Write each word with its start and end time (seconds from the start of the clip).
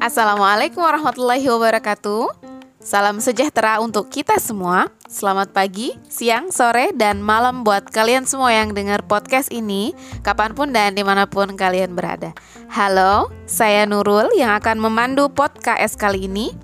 Assalamualaikum 0.00 0.80
warahmatullahi 0.80 1.44
wabarakatuh. 1.44 2.32
Salam 2.80 3.20
sejahtera 3.20 3.76
untuk 3.84 4.08
kita 4.08 4.40
semua. 4.40 4.88
Selamat 5.04 5.52
pagi, 5.52 5.92
siang, 6.08 6.48
sore, 6.48 6.96
dan 6.96 7.20
malam 7.20 7.60
buat 7.60 7.92
kalian 7.92 8.24
semua 8.24 8.56
yang 8.56 8.72
dengar 8.72 9.04
podcast 9.04 9.52
ini, 9.52 9.92
kapan 10.24 10.56
pun 10.56 10.72
dan 10.72 10.96
di 10.96 11.04
mana 11.04 11.28
pun 11.28 11.52
kalian 11.52 11.92
berada. 11.92 12.32
Halo, 12.72 13.28
saya 13.44 13.84
Nurul 13.84 14.32
yang 14.32 14.56
akan 14.56 14.80
memandu 14.80 15.28
podcast 15.28 16.00
kali 16.00 16.24
ini. 16.24 16.56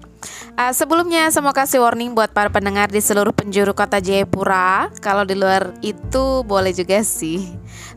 Uh, 0.55 0.71
sebelumnya 0.71 1.27
saya 1.35 1.43
mau 1.43 1.51
kasih 1.51 1.83
warning 1.83 2.15
buat 2.15 2.31
para 2.31 2.47
pendengar 2.47 2.87
di 2.87 3.03
seluruh 3.03 3.35
penjuru 3.35 3.75
kota 3.75 3.99
Jayapura. 3.99 4.87
Kalau 5.03 5.27
di 5.27 5.35
luar 5.35 5.75
itu 5.83 6.47
boleh 6.47 6.71
juga 6.71 7.03
sih. 7.03 7.43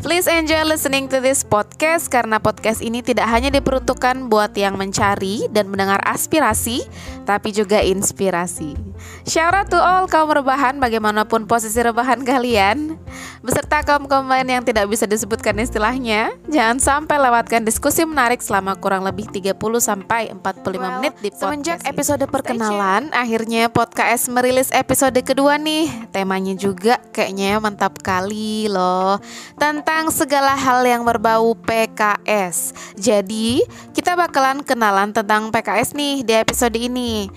Please 0.02 0.26
enjoy 0.26 0.66
listening 0.66 1.06
to 1.06 1.22
this 1.22 1.46
podcast 1.46 2.10
karena 2.10 2.42
podcast 2.42 2.82
ini 2.82 3.06
tidak 3.06 3.30
hanya 3.30 3.54
diperuntukkan 3.54 4.26
buat 4.26 4.58
yang 4.58 4.74
mencari 4.74 5.46
dan 5.54 5.70
mendengar 5.70 6.02
aspirasi, 6.02 6.82
tapi 7.30 7.54
juga 7.54 7.78
inspirasi. 7.86 8.74
Shout 9.30 9.54
out 9.54 9.70
to 9.70 9.78
all 9.78 10.10
kaum 10.10 10.34
rebahan 10.34 10.82
bagaimanapun 10.82 11.46
posisi 11.46 11.78
rebahan 11.78 12.26
kalian, 12.26 12.98
beserta 13.46 13.86
kaum 13.86 14.10
kaum 14.10 14.26
lain 14.26 14.50
yang 14.50 14.66
tidak 14.66 14.90
bisa 14.90 15.06
disebutkan 15.06 15.62
istilahnya. 15.62 16.34
Jangan 16.50 16.82
sampai 16.82 17.22
lewatkan 17.22 17.62
diskusi 17.62 18.02
menarik 18.02 18.42
selama 18.42 18.74
kurang 18.82 19.06
lebih 19.06 19.30
30 19.30 19.54
sampai 19.78 20.34
45 20.34 20.42
well, 20.42 20.82
menit 20.98 21.14
di 21.22 21.30
podcast. 21.30 21.42
Semenjak 21.46 21.80
episode 21.86 22.26
pertama 22.26 22.47
perkenalan, 22.48 23.12
akhirnya 23.12 23.68
podcast 23.68 24.32
merilis 24.32 24.72
episode 24.72 25.20
kedua 25.20 25.60
nih. 25.60 25.92
Temanya 26.16 26.56
juga 26.56 26.96
kayaknya 27.12 27.60
mantap 27.60 28.00
kali 28.00 28.72
loh. 28.72 29.20
Tentang 29.60 30.08
segala 30.16 30.56
hal 30.56 30.88
yang 30.88 31.04
berbau 31.04 31.52
PKS. 31.60 32.72
Jadi, 32.96 33.68
kita 33.92 34.16
bakalan 34.16 34.64
kenalan 34.64 35.12
tentang 35.12 35.52
PKS 35.52 35.92
nih 35.92 36.24
di 36.24 36.34
episode 36.40 36.80
ini. 36.80 37.28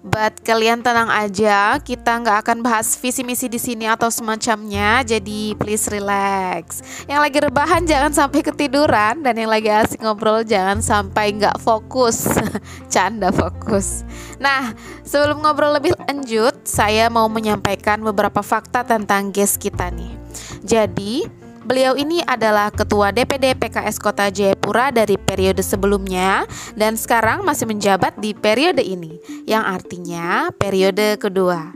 But 0.00 0.40
kalian 0.40 0.80
tenang 0.80 1.12
aja, 1.12 1.76
kita 1.76 2.24
nggak 2.24 2.48
akan 2.48 2.58
bahas 2.64 2.96
visi 2.96 3.20
misi 3.20 3.52
di 3.52 3.60
sini 3.60 3.84
atau 3.84 4.08
semacamnya. 4.08 5.04
Jadi 5.04 5.52
please 5.60 5.92
relax. 5.92 6.80
Yang 7.04 7.20
lagi 7.20 7.38
rebahan 7.44 7.82
jangan 7.84 8.12
sampai 8.16 8.40
ketiduran 8.40 9.20
dan 9.20 9.36
yang 9.36 9.52
lagi 9.52 9.68
asik 9.68 10.00
ngobrol 10.00 10.40
jangan 10.40 10.80
sampai 10.80 11.36
nggak 11.36 11.60
fokus. 11.60 12.24
Canda 12.92 13.28
fokus. 13.28 14.08
Nah, 14.40 14.72
sebelum 15.04 15.44
ngobrol 15.44 15.76
lebih 15.76 15.92
lanjut, 16.08 16.56
saya 16.64 17.12
mau 17.12 17.28
menyampaikan 17.28 18.00
beberapa 18.00 18.40
fakta 18.40 18.88
tentang 18.88 19.28
guest 19.28 19.60
kita 19.60 19.92
nih. 19.92 20.16
Jadi, 20.64 21.39
Beliau 21.70 21.94
ini 21.94 22.18
adalah 22.26 22.74
Ketua 22.74 23.14
DPD 23.14 23.54
PKS 23.54 24.02
Kota 24.02 24.26
Jayapura 24.26 24.90
dari 24.90 25.14
periode 25.14 25.62
sebelumnya 25.62 26.42
dan 26.74 26.98
sekarang 26.98 27.46
masih 27.46 27.70
menjabat 27.70 28.18
di 28.18 28.34
periode 28.34 28.82
ini, 28.82 29.22
yang 29.46 29.62
artinya 29.62 30.50
periode 30.50 31.14
kedua. 31.22 31.70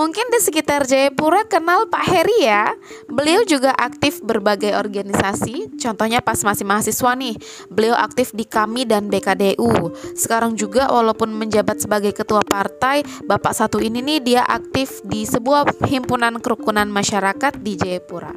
Mungkin 0.00 0.32
di 0.32 0.40
sekitar 0.40 0.88
Jayapura 0.88 1.44
kenal 1.44 1.84
Pak 1.84 2.08
Heri 2.08 2.48
ya. 2.48 2.72
Beliau 3.04 3.44
juga 3.44 3.76
aktif 3.76 4.24
berbagai 4.24 4.72
organisasi, 4.72 5.76
contohnya 5.76 6.24
pas 6.24 6.40
masih 6.40 6.64
mahasiswa 6.64 7.12
nih, 7.12 7.36
beliau 7.68 7.92
aktif 7.92 8.32
di 8.32 8.48
KAMI 8.48 8.88
dan 8.88 9.12
BKDU. 9.12 9.92
Sekarang 10.16 10.56
juga 10.56 10.88
walaupun 10.88 11.36
menjabat 11.36 11.84
sebagai 11.84 12.16
ketua 12.16 12.40
partai, 12.40 13.04
Bapak 13.28 13.52
satu 13.52 13.76
ini 13.76 14.00
nih 14.00 14.18
dia 14.24 14.42
aktif 14.48 15.04
di 15.04 15.28
sebuah 15.28 15.68
himpunan 15.84 16.40
kerukunan 16.40 16.88
masyarakat 16.88 17.60
di 17.60 17.76
Jayapura. 17.76 18.32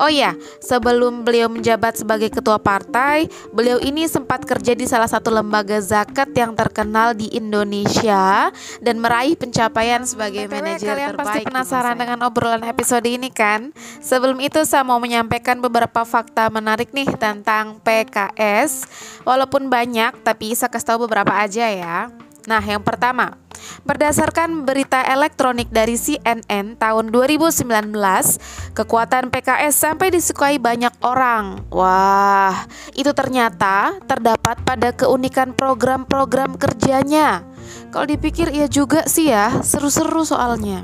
Oh 0.00 0.08
ya, 0.08 0.32
sebelum 0.64 1.20
beliau 1.20 1.52
menjabat 1.52 2.00
sebagai 2.00 2.32
ketua 2.32 2.56
partai, 2.56 3.28
beliau 3.52 3.76
ini 3.76 4.08
sempat 4.08 4.48
kerja 4.48 4.72
di 4.72 4.88
salah 4.88 5.12
satu 5.12 5.28
lembaga 5.28 5.84
zakat 5.84 6.32
yang 6.32 6.56
terkenal 6.56 7.12
di 7.12 7.28
Indonesia 7.36 8.48
dan 8.80 9.04
meraih 9.04 9.36
pencapaian 9.36 10.00
sebagai 10.08 10.48
manajer 10.48 10.93
kalian 10.94 11.18
pasti 11.18 11.40
penasaran 11.42 11.96
dengan 11.98 12.18
obrolan 12.22 12.62
episode 12.62 13.02
ini 13.10 13.34
kan? 13.34 13.74
Sebelum 13.98 14.38
itu 14.38 14.62
saya 14.62 14.86
mau 14.86 15.02
menyampaikan 15.02 15.58
beberapa 15.58 16.06
fakta 16.06 16.46
menarik 16.54 16.94
nih 16.94 17.10
tentang 17.18 17.82
PKS. 17.82 18.86
Walaupun 19.26 19.66
banyak, 19.66 20.22
tapi 20.22 20.54
saya 20.54 20.70
kasih 20.70 20.94
tahu 20.94 21.10
beberapa 21.10 21.34
aja 21.34 21.66
ya. 21.66 22.14
Nah, 22.44 22.60
yang 22.60 22.84
pertama, 22.84 23.40
berdasarkan 23.88 24.68
berita 24.68 25.00
elektronik 25.00 25.72
dari 25.72 25.96
CNN 25.96 26.76
tahun 26.76 27.08
2019, 27.08 27.64
kekuatan 28.76 29.32
PKS 29.32 29.72
sampai 29.72 30.12
disukai 30.12 30.60
banyak 30.60 30.92
orang. 31.00 31.64
Wah, 31.72 32.68
itu 32.92 33.16
ternyata 33.16 33.96
terdapat 34.04 34.60
pada 34.60 34.92
keunikan 34.92 35.56
program-program 35.56 36.60
kerjanya. 36.60 37.53
Kalau 37.94 38.10
dipikir 38.10 38.50
iya 38.50 38.66
juga 38.66 39.06
sih 39.06 39.30
ya, 39.30 39.62
seru-seru 39.62 40.26
soalnya. 40.26 40.82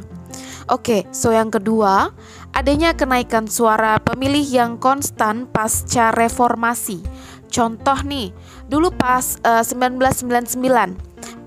Oke, 0.70 1.10
so 1.10 1.34
yang 1.34 1.50
kedua, 1.50 2.14
adanya 2.54 2.94
kenaikan 2.94 3.50
suara 3.50 3.98
pemilih 3.98 4.46
yang 4.46 4.78
konstan 4.78 5.50
pasca 5.50 6.14
reformasi. 6.14 7.02
Contoh 7.50 7.98
nih, 8.06 8.30
dulu 8.70 8.94
pas 8.94 9.42
uh, 9.42 9.66
1999, 9.66 10.54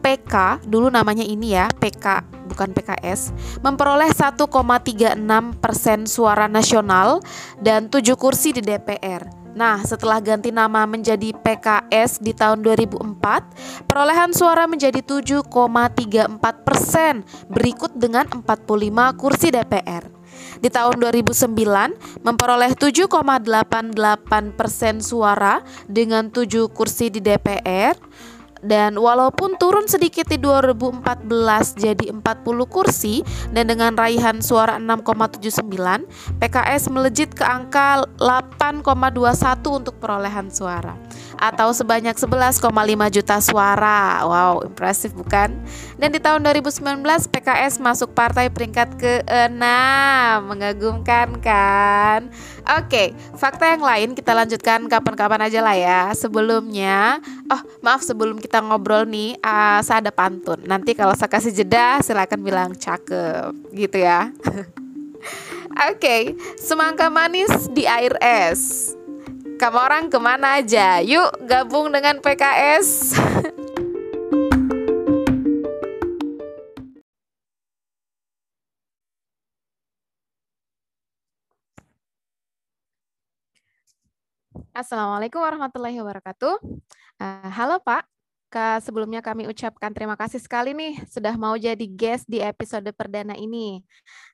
PK, 0.03 0.67
dulu 0.67 0.91
namanya 0.91 1.23
ini 1.23 1.55
ya, 1.55 1.71
PK 1.71 2.27
bukan 2.51 2.75
PKS, 2.75 3.31
memperoleh 3.63 4.11
1,36 4.11 5.15
persen 5.63 6.03
suara 6.03 6.51
nasional 6.51 7.23
dan 7.63 7.87
7 7.87 8.19
kursi 8.19 8.51
di 8.51 8.59
DPR. 8.59 9.42
Nah, 9.53 9.85
setelah 9.85 10.17
ganti 10.17 10.49
nama 10.49 10.89
menjadi 10.89 11.29
PKS 11.29 12.17
di 12.17 12.33
tahun 12.33 12.65
2004, 12.65 13.85
perolehan 13.85 14.33
suara 14.33 14.65
menjadi 14.65 15.05
7,34 15.05 16.65
persen, 16.65 17.21
berikut 17.53 17.93
dengan 17.93 18.25
45 18.25 19.13
kursi 19.13 19.53
DPR. 19.53 20.09
Di 20.57 20.71
tahun 20.71 20.97
2009 20.97 21.53
memperoleh 22.25 22.73
7,88 22.73 24.57
persen 24.57 25.03
suara 25.03 25.61
dengan 25.85 26.33
7 26.33 26.71
kursi 26.73 27.13
di 27.13 27.21
DPR 27.21 27.93
dan 28.63 28.95
walaupun 28.95 29.59
turun 29.59 29.85
sedikit 29.85 30.25
di 30.31 30.39
2014 30.39 31.27
jadi 31.75 32.05
40 32.15 32.23
kursi 32.71 33.21
dan 33.51 33.67
dengan 33.67 33.93
raihan 33.93 34.39
suara 34.39 34.79
6,79, 34.79 36.39
PKS 36.39 36.83
melejit 36.87 37.35
ke 37.35 37.43
angka 37.43 38.07
8,21 38.17 39.83
untuk 39.83 39.99
perolehan 39.99 40.47
suara 40.47 40.95
atau 41.43 41.75
sebanyak 41.75 42.15
11,5 42.15 42.63
juta 43.11 43.35
suara. 43.43 44.23
Wow, 44.23 44.63
impresif 44.63 45.11
bukan? 45.11 45.59
Dan 45.99 46.15
di 46.15 46.19
tahun 46.23 46.39
2019 46.39 47.03
PKS 47.03 47.83
masuk 47.83 48.15
partai 48.15 48.47
peringkat 48.47 48.95
ke-6. 48.95 49.63
Mengagumkan 50.47 51.35
kan? 51.43 52.31
Oke, 52.79 53.11
fakta 53.35 53.75
yang 53.75 53.83
lain 53.83 54.15
kita 54.15 54.31
lanjutkan 54.31 54.87
kapan-kapan 54.87 55.51
aja 55.51 55.59
lah 55.59 55.75
ya. 55.75 56.01
Sebelumnya, 56.15 57.19
oh 57.51 57.61
maaf 57.83 57.99
sebelum 58.07 58.39
kita 58.39 58.63
ngobrol 58.63 59.03
nih, 59.03 59.35
uh, 59.43 59.83
saya 59.83 59.99
ada 59.99 60.15
pantun. 60.15 60.63
Nanti 60.63 60.95
kalau 60.95 61.11
saya 61.11 61.27
kasih 61.27 61.51
jeda, 61.51 61.99
silakan 61.99 62.39
bilang 62.39 62.71
cakep, 62.71 63.51
gitu 63.75 63.99
ya. 63.99 64.31
Oke, 65.89 65.97
okay, 65.97 66.21
semangka 66.55 67.09
manis 67.09 67.67
di 67.73 67.83
air 67.83 68.15
es. 68.21 68.93
Kamu 69.63 69.79
orang 69.79 70.11
ke 70.11 70.19
mana 70.19 70.59
aja? 70.59 70.99
Yuk 70.99 71.47
gabung 71.47 71.87
dengan 71.87 72.19
PKS. 72.19 73.15
Assalamualaikum 84.75 85.39
warahmatullahi 85.39 85.95
wabarakatuh. 85.95 86.59
Uh, 87.23 87.47
halo 87.55 87.79
Pak, 87.79 88.03
Sebelumnya 88.85 89.25
kami 89.25 89.49
ucapkan 89.49 89.89
terima 89.89 90.13
kasih 90.13 90.37
sekali 90.37 90.77
nih 90.77 91.01
sudah 91.09 91.33
mau 91.33 91.57
jadi 91.57 91.81
guest 91.89 92.29
di 92.29 92.37
episode 92.37 92.85
perdana 92.93 93.33
ini. 93.33 93.81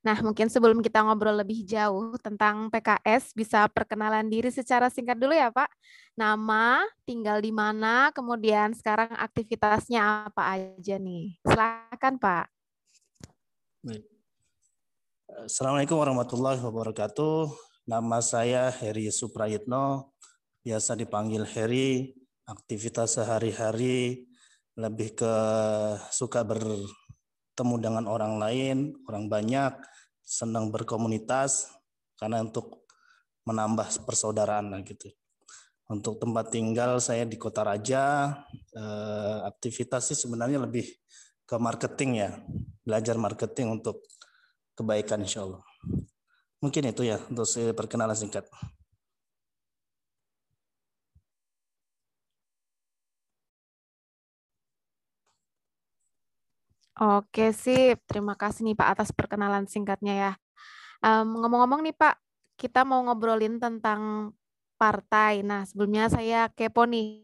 Nah, 0.03 0.19
mungkin 0.19 0.51
sebelum 0.51 0.83
kita 0.83 0.99
ngobrol 1.03 1.39
lebih 1.39 1.63
jauh 1.63 2.19
tentang 2.19 2.67
PKS, 2.67 3.31
bisa 3.31 3.63
perkenalan 3.71 4.27
diri 4.27 4.51
secara 4.51 4.91
singkat 4.91 5.15
dulu 5.15 5.31
ya 5.31 5.47
Pak. 5.49 5.71
Nama, 6.19 6.83
tinggal 7.07 7.39
di 7.39 7.55
mana, 7.55 8.11
kemudian 8.11 8.75
sekarang 8.75 9.15
aktivitasnya 9.15 10.27
apa 10.27 10.59
aja 10.59 10.95
nih. 10.99 11.39
Silakan 11.47 12.19
Pak. 12.19 12.45
Baik. 13.79 14.03
Assalamualaikum 15.47 15.95
warahmatullahi 15.95 16.59
wabarakatuh. 16.59 17.47
Nama 17.87 18.19
saya 18.19 18.67
Heri 18.67 19.07
Suprayitno, 19.07 20.11
biasa 20.61 20.99
dipanggil 20.99 21.47
Harry, 21.55 22.18
aktivitas 22.49 23.21
sehari-hari 23.21 24.25
lebih 24.73 25.13
ke 25.13 25.33
suka 26.09 26.41
bertemu 26.41 27.75
dengan 27.77 28.05
orang 28.09 28.41
lain, 28.41 28.97
orang 29.05 29.29
banyak, 29.29 29.77
senang 30.25 30.73
berkomunitas, 30.73 31.69
karena 32.17 32.41
untuk 32.41 32.89
menambah 33.45 33.85
persaudaraan 34.05 34.73
lah 34.73 34.81
gitu. 34.81 35.13
Untuk 35.89 36.21
tempat 36.21 36.53
tinggal 36.53 37.01
saya 37.01 37.25
di 37.25 37.37
Kota 37.37 37.65
Raja, 37.65 38.33
eh, 38.77 39.37
aktivitas 39.45 40.13
sih 40.13 40.17
sebenarnya 40.17 40.61
lebih 40.61 40.85
ke 41.49 41.55
marketing 41.57 42.11
ya, 42.21 42.29
belajar 42.85 43.17
marketing 43.17 43.81
untuk 43.81 44.05
kebaikan 44.77 45.25
insya 45.25 45.49
Allah. 45.49 45.65
Mungkin 46.61 46.93
itu 46.93 47.09
ya 47.09 47.17
untuk 47.25 47.49
perkenalan 47.73 48.13
singkat. 48.13 48.45
Oke, 56.99 57.55
sip. 57.55 58.03
Terima 58.03 58.35
kasih 58.35 58.67
nih 58.67 58.75
Pak 58.75 58.99
atas 58.99 59.09
perkenalan 59.15 59.63
singkatnya 59.71 60.13
ya. 60.19 60.31
Ngomong-ngomong 60.99 61.79
um, 61.79 61.85
nih 61.87 61.95
Pak, 61.95 62.19
kita 62.59 62.83
mau 62.83 62.99
ngobrolin 63.07 63.55
tentang 63.55 64.35
partai. 64.75 65.39
Nah, 65.39 65.63
sebelumnya 65.63 66.11
saya 66.11 66.51
kepo 66.51 66.83
nih 66.83 67.23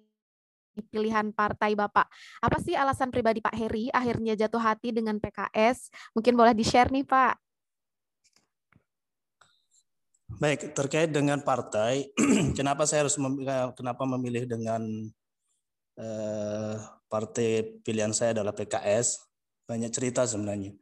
pilihan 0.91 1.35
partai 1.35 1.75
Bapak. 1.75 2.07
Apa 2.39 2.57
sih 2.63 2.71
alasan 2.71 3.11
pribadi 3.11 3.43
Pak 3.43 3.51
Heri 3.51 3.91
akhirnya 3.91 4.39
jatuh 4.39 4.63
hati 4.63 4.95
dengan 4.95 5.19
PKS? 5.19 5.91
Mungkin 6.15 6.39
boleh 6.39 6.55
di-share 6.55 6.87
nih 6.95 7.03
Pak. 7.03 7.35
Baik, 10.39 10.71
terkait 10.71 11.11
dengan 11.11 11.43
partai, 11.43 12.11
kenapa 12.59 12.83
saya 12.87 13.07
harus 13.07 13.15
mem 13.15 13.39
kenapa 13.75 14.03
memilih 14.03 14.43
dengan 14.43 14.83
eh, 15.95 16.75
partai 17.07 17.79
pilihan 17.83 18.11
saya 18.11 18.35
adalah 18.35 18.51
PKS? 18.51 19.34
Banyak 19.65 19.91
cerita 19.91 20.25
sebenarnya. 20.25 20.73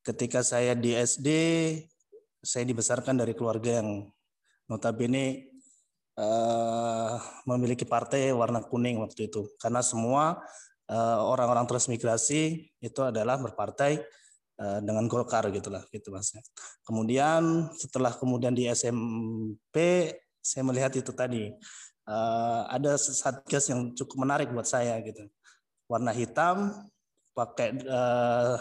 Ketika 0.00 0.40
saya 0.40 0.72
di 0.72 0.96
SD, 0.96 1.28
saya 2.40 2.64
dibesarkan 2.64 3.20
dari 3.20 3.36
keluarga 3.36 3.82
yang 3.82 4.08
notabene 4.70 5.56
uh, 6.18 7.18
memiliki 7.46 7.84
partai 7.84 8.32
warna 8.32 8.64
kuning 8.64 8.98
waktu 9.02 9.28
itu. 9.30 9.46
Karena 9.60 9.84
semua 9.84 10.40
uh, 10.90 11.20
orang-orang 11.22 11.66
transmigrasi 11.68 12.70
itu 12.82 13.00
adalah 13.02 13.38
berpartai 13.38 14.00
uh, 14.62 14.78
dengan 14.82 15.06
Golkar 15.06 15.46
gitulah 15.52 15.84
gitu 15.92 16.10
mas. 16.10 16.34
Kemudian 16.82 17.70
setelah 17.76 18.14
kemudian 18.14 18.54
di 18.56 18.66
SMP 18.70 20.10
saya 20.38 20.62
melihat 20.62 20.94
itu 20.94 21.10
tadi 21.10 21.50
uh, 22.06 22.62
ada 22.70 22.94
satgas 22.96 23.66
yang 23.70 23.92
cukup 23.94 24.22
menarik 24.22 24.48
buat 24.50 24.66
saya 24.66 24.98
gitu. 25.02 25.26
Warna 25.86 26.10
hitam 26.10 26.72
pakai 27.36 27.76
uh, 27.84 28.56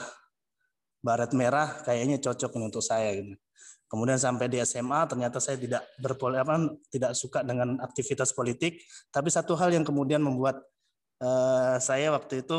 baret 1.00 1.32
merah 1.32 1.80
kayaknya 1.88 2.20
cocok 2.20 2.52
untuk 2.60 2.84
saya 2.84 3.16
gitu. 3.16 3.40
Kemudian 3.86 4.20
sampai 4.20 4.52
di 4.52 4.60
SMA 4.68 5.08
ternyata 5.08 5.40
saya 5.40 5.56
tidak 5.56 5.88
berpoli 6.02 6.36
apa 6.36 6.58
tidak 6.92 7.16
suka 7.16 7.46
dengan 7.46 7.80
aktivitas 7.80 8.36
politik, 8.36 8.84
tapi 9.14 9.32
satu 9.32 9.56
hal 9.56 9.72
yang 9.72 9.88
kemudian 9.88 10.20
membuat 10.20 10.60
uh, 11.24 11.80
saya 11.80 12.12
waktu 12.12 12.44
itu 12.44 12.58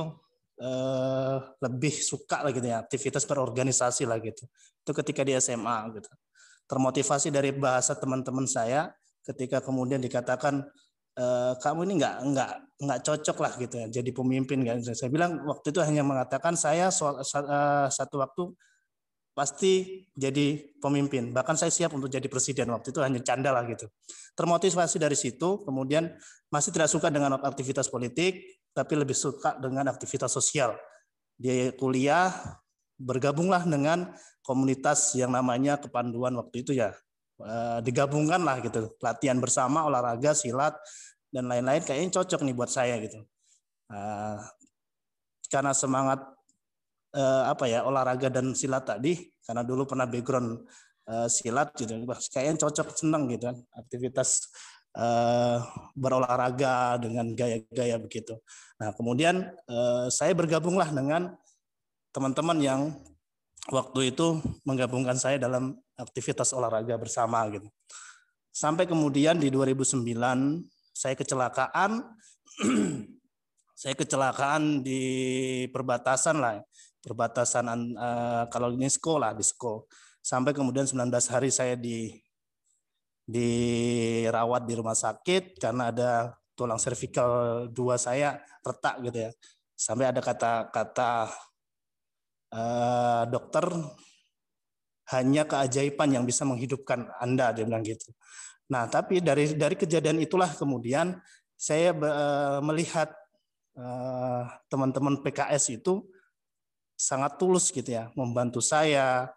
uh, 0.63 1.37
lebih 1.61 1.93
suka 1.93 2.41
lah 2.41 2.55
gitu 2.55 2.65
ya 2.65 2.81
aktivitas 2.81 3.29
berorganisasi 3.29 4.09
lah 4.09 4.17
gitu. 4.23 4.49
Itu 4.81 4.97
ketika 4.97 5.27
di 5.27 5.37
SMA 5.37 5.99
gitu. 5.99 6.09
Termotivasi 6.71 7.29
dari 7.35 7.51
bahasa 7.53 7.99
teman-teman 7.99 8.47
saya 8.49 8.95
ketika 9.27 9.59
kemudian 9.59 9.99
dikatakan 9.99 10.63
Eh, 11.17 11.53
kamu 11.65 11.89
ini 11.89 11.97
nggak 11.97 12.17
nggak 12.29 12.51
nggak 12.77 13.01
cocok 13.01 13.37
lah 13.41 13.53
gitu 13.57 13.75
ya 13.81 13.87
jadi 13.89 14.11
pemimpin 14.13 14.61
kan. 14.69 14.85
Saya 14.85 15.09
bilang 15.09 15.49
waktu 15.49 15.73
itu 15.73 15.81
hanya 15.81 16.05
mengatakan 16.05 16.53
saya 16.61 16.93
soal, 16.93 17.25
uh, 17.25 17.89
satu 17.89 18.21
waktu 18.21 18.53
pasti 19.33 20.05
jadi 20.13 20.77
pemimpin. 20.77 21.33
Bahkan 21.33 21.57
saya 21.57 21.73
siap 21.73 21.97
untuk 21.97 22.13
jadi 22.13 22.29
presiden. 22.29 22.69
Waktu 22.69 22.93
itu 22.93 23.01
hanya 23.01 23.21
canda 23.25 23.49
lah 23.49 23.65
gitu. 23.65 23.89
Termotivasi 24.37 25.01
dari 25.01 25.17
situ 25.17 25.65
kemudian 25.65 26.13
masih 26.53 26.69
tidak 26.77 26.93
suka 26.93 27.09
dengan 27.09 27.41
aktivitas 27.41 27.89
politik 27.89 28.61
tapi 28.77 28.93
lebih 28.93 29.17
suka 29.17 29.57
dengan 29.57 29.89
aktivitas 29.89 30.29
sosial. 30.29 30.77
Dia 31.41 31.73
kuliah 31.81 32.29
bergabunglah 33.01 33.65
dengan 33.65 34.13
komunitas 34.45 35.17
yang 35.17 35.33
namanya 35.33 35.81
kepanduan 35.81 36.37
waktu 36.37 36.61
itu 36.61 36.77
ya 36.77 36.93
Eh, 37.37 37.79
digabungkan 37.85 38.41
lah 38.41 38.65
gitu. 38.65 38.97
Latihan 39.05 39.37
bersama 39.37 39.85
olahraga 39.85 40.33
silat 40.33 40.73
dan 41.29 41.45
lain-lain 41.53 41.85
kayaknya 41.85 42.17
cocok 42.17 42.41
nih 42.41 42.57
buat 42.57 42.73
saya 42.73 42.97
gitu. 42.97 43.21
Uh, 43.87 44.41
karena 45.47 45.71
semangat 45.77 46.25
uh, 47.13 47.45
apa 47.53 47.69
ya 47.69 47.85
olahraga 47.85 48.33
dan 48.33 48.57
silat 48.57 48.89
tadi 48.89 49.21
karena 49.47 49.63
dulu 49.63 49.87
pernah 49.87 50.11
background 50.11 50.67
silat 51.31 51.71
gitu 51.79 52.03
kayaknya 52.35 52.67
cocok 52.67 52.99
senang 52.99 53.31
gitu 53.31 53.47
kan 53.47 53.63
aktivitas 53.79 54.51
berolahraga 55.95 56.99
dengan 56.99 57.31
gaya-gaya 57.31 57.95
begitu. 58.03 58.43
Nah 58.83 58.91
kemudian 58.97 59.55
uh, 59.71 60.11
saya 60.11 60.35
bergabunglah 60.35 60.91
dengan 60.91 61.31
teman-teman 62.11 62.59
yang 62.59 62.81
waktu 63.71 64.15
itu 64.15 64.39
menggabungkan 64.63 65.19
saya 65.19 65.41
dalam 65.41 65.75
aktivitas 65.99 66.55
olahraga 66.55 66.95
bersama 66.99 67.43
gitu. 67.51 67.67
Sampai 68.55 68.89
kemudian 68.89 69.37
di 69.37 69.53
2009 69.53 70.07
saya 70.97 71.15
kecelakaan 71.19 72.01
saya 73.81 73.93
kecelakaan 73.93 74.81
di 74.81 75.03
perbatasan 75.69 76.41
lah, 76.41 76.65
perbatasan 77.05 77.67
uh, 77.93 78.45
kalau 78.49 78.73
ini 78.73 78.89
sekolah 78.89 79.37
di 79.37 79.45
sekolah. 79.45 79.85
Sampai 80.25 80.57
kemudian 80.57 80.89
19 80.89 81.13
hari 81.31 81.51
saya 81.53 81.77
di 81.77 82.11
dirawat 83.27 84.65
di 84.65 84.75
rumah 84.79 84.95
sakit 84.95 85.59
karena 85.59 85.91
ada 85.91 86.11
tulang 86.55 86.79
servikal 86.79 87.67
dua 87.69 88.01
saya 88.01 88.41
retak 88.65 89.05
gitu 89.05 89.29
ya. 89.29 89.31
Sampai 89.77 90.09
ada 90.09 90.25
kata-kata 90.25 91.29
uh, 92.57 93.23
dokter 93.29 93.69
hanya 95.13 95.47
keajaiban 95.47 96.11
yang 96.11 96.25
bisa 96.27 96.43
menghidupkan 96.43 97.07
Anda 97.23 97.55
dia 97.55 97.63
bilang 97.63 97.87
gitu. 97.87 98.11
Nah, 98.67 98.91
tapi 98.91 99.23
dari 99.23 99.55
dari 99.55 99.79
kejadian 99.79 100.19
itulah 100.19 100.51
kemudian 100.51 101.15
saya 101.55 101.95
uh, 101.95 102.59
melihat 102.65 103.15
uh, 103.79 104.43
teman-teman 104.67 105.23
PKS 105.23 105.79
itu 105.79 106.03
sangat 106.99 107.39
tulus 107.39 107.71
gitu 107.71 107.87
ya, 107.87 108.11
membantu 108.19 108.59
saya, 108.59 109.31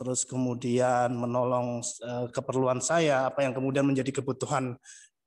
terus 0.00 0.24
kemudian 0.24 1.12
menolong 1.12 1.84
keperluan 2.32 2.80
saya, 2.80 3.28
apa 3.28 3.44
yang 3.44 3.52
kemudian 3.52 3.84
menjadi 3.84 4.16
kebutuhan 4.16 4.80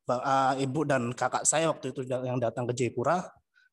uh, 0.09 0.53
ibu 0.57 0.81
dan 0.81 1.13
kakak 1.13 1.45
saya 1.45 1.69
waktu 1.69 1.93
itu 1.93 2.09
yang 2.09 2.41
datang 2.41 2.65
ke 2.65 2.73
Jayapura, 2.73 3.21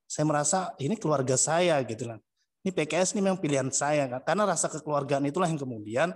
saya 0.04 0.24
merasa 0.28 0.58
ini 0.76 1.00
keluarga 1.00 1.40
saya 1.40 1.80
gitu 1.88 2.04
lah 2.04 2.20
ini 2.66 2.74
PKS 2.74 3.14
ini 3.14 3.22
memang 3.22 3.38
pilihan 3.38 3.70
saya 3.70 4.10
karena 4.26 4.42
rasa 4.42 4.66
kekeluargaan 4.66 5.22
itulah 5.30 5.46
yang 5.46 5.62
kemudian 5.62 6.10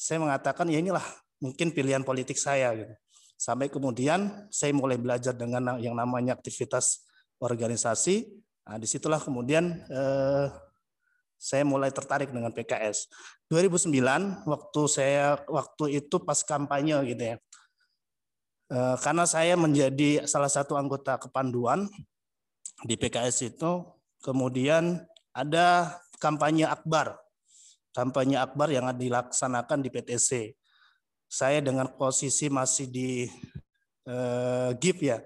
saya 0.00 0.16
mengatakan 0.16 0.64
ya 0.72 0.80
inilah 0.80 1.04
mungkin 1.44 1.76
pilihan 1.76 2.00
politik 2.00 2.40
saya 2.40 2.72
gitu. 2.72 2.88
Sampai 3.36 3.68
kemudian 3.68 4.48
saya 4.48 4.72
mulai 4.72 4.96
belajar 4.96 5.36
dengan 5.36 5.76
yang 5.76 5.92
namanya 5.92 6.40
aktivitas 6.40 7.04
organisasi. 7.36 8.32
Nah, 8.64 8.80
di 8.80 8.88
situlah 8.88 9.20
kemudian 9.20 9.76
eh, 9.92 10.48
saya 11.36 11.68
mulai 11.68 11.92
tertarik 11.92 12.32
dengan 12.32 12.48
PKS. 12.48 13.12
2009 13.52 13.92
waktu 14.48 14.82
saya 14.88 15.36
waktu 15.52 16.00
itu 16.00 16.16
pas 16.24 16.40
kampanye 16.40 16.96
gitu 17.12 17.24
ya. 17.28 17.36
Eh, 18.72 18.96
karena 19.04 19.28
saya 19.28 19.52
menjadi 19.52 20.24
salah 20.24 20.48
satu 20.48 20.80
anggota 20.80 21.20
kepanduan 21.20 21.92
di 22.88 22.96
PKS 22.96 23.52
itu, 23.52 23.84
kemudian 24.24 25.04
ada 25.34 25.98
kampanye 26.18 26.66
akbar. 26.66 27.18
Kampanye 27.90 28.38
akbar 28.38 28.70
yang 28.70 28.86
dilaksanakan 28.94 29.82
di 29.82 29.90
PTC. 29.90 30.54
Saya 31.30 31.62
dengan 31.62 31.90
posisi 31.94 32.50
masih 32.50 32.86
di 32.90 33.26
eh, 34.06 34.70
GIP 34.78 34.98
ya 35.10 35.18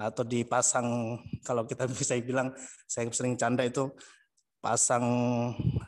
atau 0.00 0.24
dipasang 0.24 1.20
kalau 1.44 1.68
kita 1.68 1.84
bisa 1.92 2.16
bilang 2.20 2.52
saya 2.88 3.08
sering 3.12 3.36
canda 3.36 3.64
itu 3.64 3.88
pasang 4.60 5.04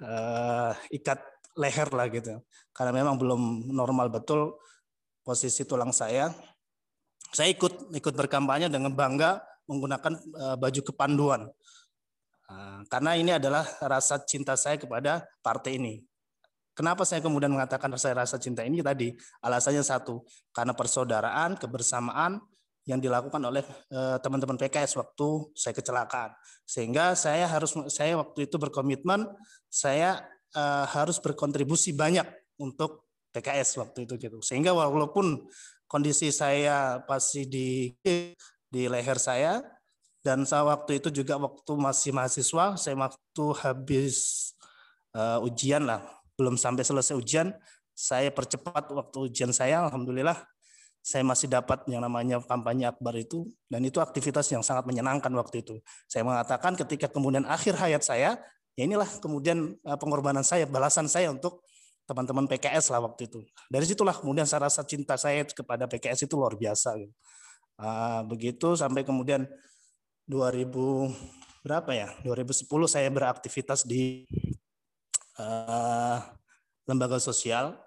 eh, 0.00 0.72
ikat 0.96 1.20
leher 1.56 1.88
lah 1.92 2.08
gitu. 2.08 2.40
Karena 2.72 2.92
memang 2.96 3.20
belum 3.20 3.72
normal 3.72 4.08
betul 4.08 4.56
posisi 5.24 5.64
tulang 5.68 5.92
saya. 5.92 6.32
Saya 7.32 7.48
ikut 7.48 7.92
ikut 7.96 8.12
berkampanye 8.12 8.68
dengan 8.68 8.92
bangga 8.92 9.40
menggunakan 9.68 10.12
eh, 10.16 10.56
baju 10.56 10.80
kepanduan 10.80 11.48
karena 12.88 13.12
ini 13.16 13.30
adalah 13.36 13.64
rasa 13.82 14.20
cinta 14.22 14.58
saya 14.58 14.76
kepada 14.76 15.24
partai 15.40 15.78
ini. 15.78 16.02
Kenapa 16.72 17.04
saya 17.04 17.20
kemudian 17.20 17.52
mengatakan 17.52 17.92
rasa 17.92 18.16
rasa 18.16 18.40
cinta 18.40 18.64
ini 18.64 18.80
tadi? 18.80 19.12
Alasannya 19.44 19.84
satu, 19.84 20.24
karena 20.56 20.72
persaudaraan, 20.72 21.60
kebersamaan 21.60 22.40
yang 22.88 22.98
dilakukan 22.98 23.38
oleh 23.44 23.62
eh, 23.92 24.16
teman-teman 24.24 24.56
PKS 24.56 24.96
waktu 24.96 25.28
saya 25.52 25.74
kecelakaan. 25.76 26.32
Sehingga 26.64 27.12
saya 27.12 27.44
harus 27.44 27.76
saya 27.92 28.16
waktu 28.16 28.48
itu 28.48 28.56
berkomitmen 28.56 29.28
saya 29.68 30.24
uh, 30.56 30.84
harus 30.88 31.16
berkontribusi 31.20 31.96
banyak 31.96 32.28
untuk 32.60 33.08
PKS 33.32 33.80
waktu 33.80 34.04
itu 34.04 34.20
gitu. 34.20 34.38
Sehingga 34.44 34.76
walaupun 34.76 35.48
kondisi 35.88 36.28
saya 36.28 37.00
pasti 37.04 37.48
di 37.48 37.92
di 38.72 38.82
leher 38.88 39.16
saya 39.20 39.60
dan 40.22 40.46
saya 40.46 40.66
waktu 40.66 41.02
itu 41.02 41.10
juga 41.10 41.38
waktu 41.38 41.72
masih 41.74 42.10
mahasiswa 42.14 42.78
saya 42.78 42.94
waktu 42.94 43.44
habis 43.62 44.16
uh, 45.18 45.42
ujian 45.42 45.82
lah 45.82 46.02
belum 46.38 46.54
sampai 46.54 46.86
selesai 46.86 47.18
ujian 47.18 47.50
saya 47.92 48.30
percepat 48.30 48.88
waktu 48.94 49.28
ujian 49.28 49.50
saya 49.50 49.82
alhamdulillah 49.86 50.38
saya 51.02 51.26
masih 51.26 51.50
dapat 51.50 51.82
yang 51.90 52.06
namanya 52.06 52.38
kampanye 52.46 52.86
akbar 52.86 53.18
itu 53.18 53.50
dan 53.66 53.82
itu 53.82 53.98
aktivitas 53.98 54.46
yang 54.54 54.62
sangat 54.62 54.86
menyenangkan 54.86 55.34
waktu 55.34 55.66
itu 55.66 55.82
saya 56.06 56.22
mengatakan 56.22 56.78
ketika 56.78 57.10
kemudian 57.10 57.42
akhir 57.44 57.74
hayat 57.74 58.06
saya 58.06 58.38
ya 58.78 58.82
inilah 58.86 59.10
kemudian 59.20 59.76
uh, 59.84 59.98
pengorbanan 59.98 60.46
saya 60.46 60.64
balasan 60.64 61.10
saya 61.10 61.28
untuk 61.28 61.60
teman-teman 62.06 62.50
PKS 62.50 62.90
lah 62.92 63.00
waktu 63.02 63.30
itu. 63.30 63.40
Dari 63.70 63.86
situlah 63.86 64.14
kemudian 64.14 64.44
saya 64.44 64.66
rasa 64.68 64.82
cinta 64.82 65.14
saya 65.14 65.46
kepada 65.46 65.86
PKS 65.86 66.26
itu 66.26 66.34
luar 66.34 66.58
biasa. 66.58 66.98
Uh, 67.78 68.20
begitu 68.28 68.76
sampai 68.76 69.02
kemudian 69.02 69.48
2000 70.26 71.10
berapa 71.62 71.90
ya? 71.94 72.08
2010 72.26 72.66
saya 72.86 73.08
beraktivitas 73.10 73.86
di 73.86 74.26
uh, 75.38 76.18
lembaga 76.86 77.22
sosial 77.22 77.78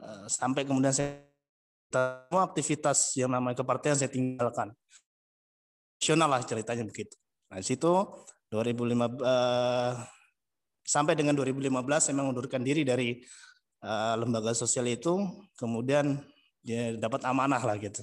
uh, 0.00 0.26
sampai 0.28 0.64
kemudian 0.64 0.92
saya 0.92 1.24
semua 1.94 2.42
aktivitas 2.50 3.14
yang 3.14 3.30
namanya 3.30 3.62
kepartian 3.62 3.94
saya 3.94 4.10
tinggalkan. 4.10 4.74
Nasional 6.02 6.26
lah 6.26 6.42
ceritanya 6.42 6.82
begitu. 6.82 7.14
Nah, 7.48 7.62
situ 7.62 7.92
2015 8.50 9.22
uh, 9.22 9.92
sampai 10.82 11.14
dengan 11.14 11.38
2015 11.38 11.70
saya 12.02 12.14
mengundurkan 12.18 12.66
diri 12.66 12.82
dari 12.82 13.22
uh, 13.86 14.18
lembaga 14.18 14.50
sosial 14.52 14.90
itu, 14.90 15.22
kemudian 15.54 16.18
dia 16.66 16.98
dapat 16.98 17.22
amanah 17.30 17.62
lah 17.62 17.78
gitu. 17.78 18.02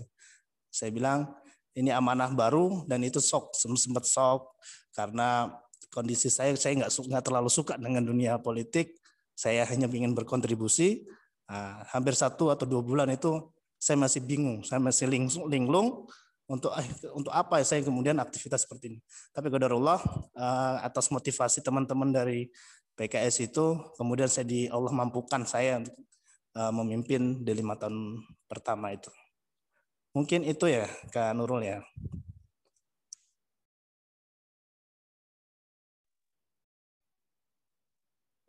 Saya 0.71 0.95
bilang 0.95 1.27
ini 1.75 1.89
amanah 1.89 2.31
baru 2.35 2.83
dan 2.87 3.03
itu 3.03 3.23
sok 3.23 3.55
sempat 3.55 4.03
sok 4.03 4.51
karena 4.91 5.51
kondisi 5.91 6.31
saya 6.31 6.55
saya 6.55 6.83
nggak 6.83 6.91
nggak 6.91 7.23
terlalu 7.23 7.49
suka 7.51 7.75
dengan 7.75 8.03
dunia 8.03 8.39
politik. 8.39 8.95
Saya 9.35 9.67
hanya 9.67 9.87
ingin 9.87 10.15
berkontribusi. 10.15 11.07
Uh, 11.51 11.83
hampir 11.91 12.15
satu 12.15 12.47
atau 12.47 12.63
dua 12.63 12.79
bulan 12.79 13.11
itu 13.11 13.51
saya 13.75 13.99
masih 13.99 14.23
bingung, 14.23 14.63
saya 14.63 14.79
masih 14.79 15.11
linglung 15.51 16.07
untuk 16.47 16.71
eh, 16.79 16.87
untuk 17.11 17.33
apa 17.35 17.59
saya 17.63 17.83
kemudian 17.83 18.15
aktivitas 18.23 18.63
seperti 18.63 18.95
ini. 18.95 18.99
Tapi 19.35 19.51
Allah 19.51 19.99
uh, 20.35 20.77
atas 20.79 21.11
motivasi 21.11 21.59
teman-teman 21.59 22.11
dari 22.11 22.47
PKS 22.95 23.51
itu 23.51 23.79
kemudian 23.99 24.31
saya 24.31 24.47
di 24.47 24.67
Allah 24.71 24.91
mampukan 24.95 25.43
saya 25.43 25.83
untuk 25.83 25.95
uh, 26.55 26.71
memimpin 26.71 27.43
di 27.43 27.51
lima 27.51 27.75
tahun 27.75 28.23
pertama 28.47 28.91
itu. 28.95 29.11
Mungkin 30.11 30.43
itu 30.43 30.67
ya 30.67 30.91
Kak 31.15 31.31
Nurul 31.35 31.63
ya. 31.63 31.79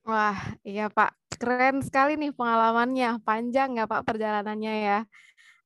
Wah, 0.03 0.59
iya 0.67 0.91
Pak. 0.91 1.15
Keren 1.39 1.79
sekali 1.87 2.19
nih 2.19 2.35
pengalamannya. 2.35 3.23
Panjang 3.23 3.79
ya 3.79 3.87
Pak 3.87 4.03
perjalanannya 4.03 4.75
ya 4.87 4.99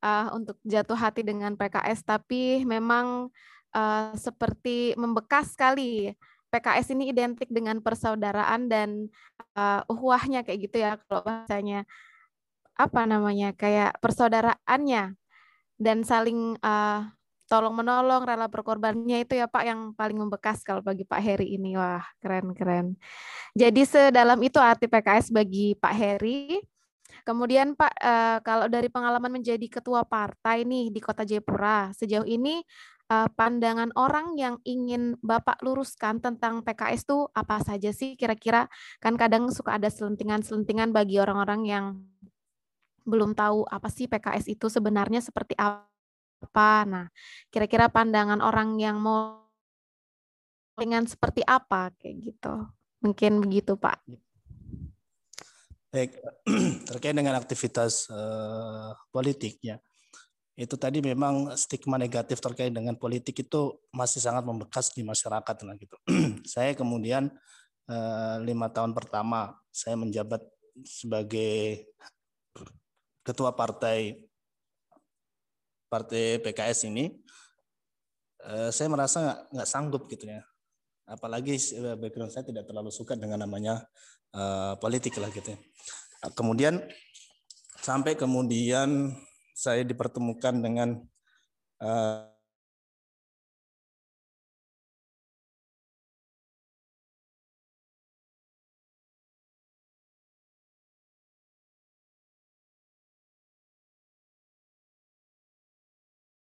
uh, 0.05 0.29
untuk 0.37 0.61
jatuh 0.65 0.99
hati 0.99 1.25
dengan 1.25 1.57
PKS, 1.57 2.05
tapi 2.05 2.61
memang 2.69 3.33
uh, 3.73 4.13
seperti 4.17 4.93
membekas 5.01 5.57
sekali. 5.57 6.13
PKS 6.53 6.95
ini 6.95 7.11
identik 7.11 7.49
dengan 7.51 7.81
persaudaraan 7.81 8.69
dan 8.69 9.09
uh, 9.57 9.83
uhuahnya 9.91 10.45
kayak 10.47 10.61
gitu 10.69 10.77
ya 10.79 11.01
kalau 11.09 11.27
bahasanya 11.27 11.89
apa 12.77 13.03
namanya 13.09 13.51
kayak 13.57 13.97
persaudaraannya 13.99 15.17
dan 15.77 16.03
saling 16.03 16.57
uh, 16.61 17.07
tolong 17.47 17.79
menolong 17.79 18.27
rela 18.27 18.51
berkorbannya 18.51 19.23
itu 19.23 19.39
ya 19.39 19.47
Pak 19.47 19.65
yang 19.65 19.81
paling 19.95 20.19
membekas 20.19 20.67
kalau 20.67 20.83
bagi 20.83 21.07
Pak 21.07 21.21
Heri 21.23 21.55
ini 21.55 21.79
wah 21.79 22.03
keren 22.19 22.53
keren. 22.53 22.99
Jadi 23.55 23.87
sedalam 23.87 24.41
itu 24.43 24.59
arti 24.59 24.91
PKS 24.91 25.31
bagi 25.31 25.79
Pak 25.79 25.95
Heri 25.95 26.59
Kemudian 27.27 27.75
Pak, 27.75 27.93
uh, 27.99 28.39
kalau 28.47 28.71
dari 28.71 28.87
pengalaman 28.87 29.43
menjadi 29.43 29.67
ketua 29.67 30.07
partai 30.07 30.63
nih 30.63 30.95
di 30.95 31.03
Kota 31.03 31.27
Jayapura, 31.27 31.91
sejauh 31.91 32.23
ini 32.23 32.63
uh, 33.11 33.27
pandangan 33.35 33.91
orang 33.99 34.39
yang 34.39 34.63
ingin 34.63 35.19
Bapak 35.19 35.59
luruskan 35.59 36.23
tentang 36.23 36.63
PKS 36.63 37.03
itu 37.03 37.27
apa 37.35 37.59
saja 37.67 37.91
sih 37.91 38.15
kira-kira? 38.15 38.71
Kan 39.03 39.19
kadang 39.19 39.51
suka 39.51 39.75
ada 39.75 39.91
selentingan-selentingan 39.91 40.95
bagi 40.95 41.19
orang-orang 41.19 41.61
yang 41.67 41.85
belum 43.07 43.33
tahu 43.33 43.65
apa 43.71 43.87
sih 43.89 44.11
PKS 44.11 44.51
itu 44.51 44.67
sebenarnya 44.67 45.23
seperti 45.23 45.55
apa. 45.57 46.69
Nah, 46.85 47.07
kira-kira 47.49 47.87
pandangan 47.87 48.43
orang 48.43 48.77
yang 48.77 48.99
mau 48.99 49.47
dengan 50.77 51.09
seperti 51.09 51.41
apa 51.47 51.95
kayak 51.97 52.17
gitu. 52.21 52.55
Mungkin 53.01 53.41
begitu, 53.41 53.79
Pak. 53.79 54.03
Baik, 55.95 56.19
terkait 56.91 57.15
dengan 57.17 57.39
aktivitas 57.41 58.11
uh, 58.13 58.93
politik 59.09 59.57
ya, 59.65 59.81
itu 60.59 60.77
tadi 60.77 61.01
memang 61.01 61.57
stigma 61.57 61.97
negatif 61.97 62.43
terkait 62.43 62.73
dengan 62.73 62.93
politik 62.97 63.33
itu 63.41 63.81
masih 63.93 64.21
sangat 64.21 64.45
membekas 64.45 64.93
di 64.93 65.01
masyarakat 65.07 65.57
lah 65.65 65.75
gitu. 65.81 65.97
saya 66.53 66.77
kemudian 66.77 67.33
uh, 67.89 68.37
lima 68.45 68.69
tahun 68.69 68.93
pertama 68.93 69.57
saya 69.73 69.97
menjabat 69.97 70.45
sebagai 70.85 71.85
ketua 73.27 73.59
partai 73.59 74.23
partai 75.91 76.39
PKS 76.39 76.87
ini, 76.87 77.11
uh, 78.47 78.71
saya 78.71 78.87
merasa 78.87 79.47
nggak 79.51 79.67
sanggup 79.67 80.07
gitu 80.07 80.31
ya. 80.31 80.47
Apalagi 81.07 81.59
background 81.99 82.35
saya 82.35 82.47
tidak 82.47 82.67
terlalu 82.67 82.91
suka 82.91 83.15
dengan 83.15 83.43
namanya 83.43 83.83
uh, 84.35 84.75
politik 84.79 85.19
lah 85.19 85.31
gitu. 85.31 85.55
Ya. 85.55 85.59
Kemudian 86.35 86.83
sampai 87.79 88.19
kemudian 88.19 89.15
saya 89.55 89.87
dipertemukan 89.87 90.59
dengan 90.59 91.07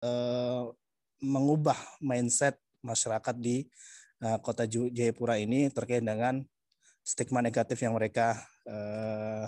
uh, 0.02 0.68
mengubah 1.22 1.78
mindset 2.02 2.58
masyarakat 2.82 3.38
di 3.38 3.64
uh, 4.22 4.38
kota 4.42 4.66
Jayapura 4.66 5.38
ini 5.38 5.70
terkait 5.70 6.02
dengan 6.02 6.42
stigma 7.02 7.42
negatif 7.42 7.78
yang 7.82 7.94
mereka 7.94 8.38
uh, 8.66 9.46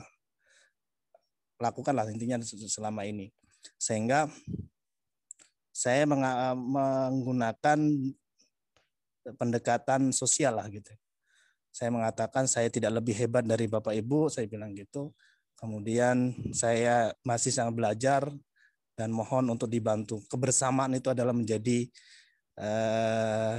lakukan 1.58 1.94
lah 1.94 2.06
intinya 2.10 2.38
selama 2.46 3.06
ini. 3.06 3.30
Sehingga 3.78 4.30
saya 5.74 6.06
menggunakan 6.06 7.78
pendekatan 9.34 10.12
sosial 10.14 10.60
lah 10.60 10.68
gitu. 10.70 10.92
Saya 11.74 11.90
mengatakan 11.90 12.46
saya 12.46 12.70
tidak 12.70 13.02
lebih 13.02 13.18
hebat 13.18 13.42
dari 13.42 13.66
bapak 13.66 13.98
ibu 13.98 14.30
saya 14.30 14.46
bilang 14.46 14.70
gitu. 14.78 15.10
Kemudian 15.58 16.30
saya 16.54 17.10
masih 17.26 17.50
sangat 17.50 17.74
belajar 17.74 18.22
dan 18.94 19.10
mohon 19.10 19.50
untuk 19.50 19.66
dibantu 19.66 20.22
kebersamaan 20.30 20.94
itu 20.94 21.10
adalah 21.10 21.34
menjadi 21.34 21.90
eh, 22.58 23.58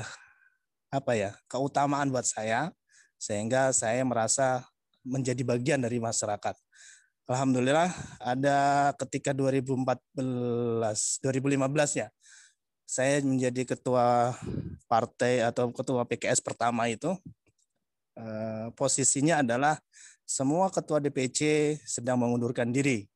apa 0.92 1.12
ya 1.15 1.36
keutamaan 1.51 2.08
buat 2.08 2.24
saya 2.24 2.72
sehingga 3.20 3.75
saya 3.75 4.04
merasa 4.08 4.63
menjadi 5.06 5.44
bagian 5.44 5.84
dari 5.84 6.00
masyarakat. 6.00 6.56
Alhamdulillah 7.25 7.89
ada 8.22 8.92
ketika 9.01 9.34
2014 9.34 10.15
2015 11.25 12.01
ya 12.01 12.08
saya 12.86 13.18
menjadi 13.25 13.65
ketua 13.75 14.38
partai 14.86 15.42
atau 15.42 15.74
ketua 15.74 16.06
PKS 16.06 16.38
pertama 16.39 16.86
itu 16.86 17.12
eh, 18.15 18.70
posisinya 18.77 19.42
adalah 19.42 19.82
semua 20.25 20.70
ketua 20.70 21.01
DPC 21.01 21.75
sedang 21.82 22.22
mengundurkan 22.22 22.70
diri 22.70 23.10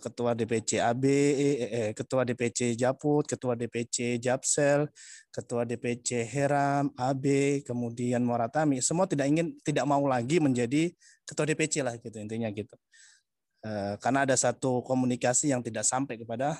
ketua 0.00 0.32
DPC 0.32 0.80
AB, 0.80 1.04
eh, 1.04 1.92
ketua 1.92 2.24
DPC 2.24 2.72
Japut, 2.72 3.28
ketua 3.28 3.52
DPC 3.52 4.16
Japsel, 4.16 4.88
ketua 5.28 5.68
DPC 5.68 6.24
Heram, 6.24 6.88
AB, 6.96 7.60
kemudian 7.68 8.24
Moratami, 8.24 8.80
semua 8.80 9.04
tidak 9.04 9.28
ingin 9.28 9.52
tidak 9.60 9.84
mau 9.84 10.00
lagi 10.08 10.40
menjadi 10.40 10.88
ketua 11.28 11.44
DPC 11.44 11.84
lah 11.84 12.00
gitu 12.00 12.16
intinya 12.16 12.48
gitu. 12.48 12.72
Eh, 13.66 13.94
karena 14.00 14.24
ada 14.24 14.36
satu 14.38 14.80
komunikasi 14.80 15.52
yang 15.52 15.60
tidak 15.60 15.84
sampai 15.84 16.16
kepada 16.16 16.56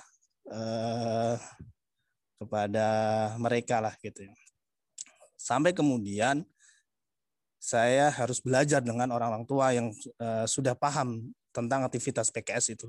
eh, 0.52 1.36
kepada 2.38 2.88
mereka 3.40 3.80
lah 3.80 3.96
gitu. 4.04 4.28
Ya. 4.28 4.34
Sampai 5.38 5.72
kemudian 5.72 6.44
saya 7.58 8.14
harus 8.14 8.38
belajar 8.38 8.78
dengan 8.78 9.10
orang-orang 9.10 9.44
tua 9.44 9.74
yang 9.74 9.90
uh, 10.22 10.46
sudah 10.46 10.78
paham 10.78 11.34
tentang 11.58 11.82
aktivitas 11.82 12.30
PKS 12.30 12.78
itu. 12.78 12.88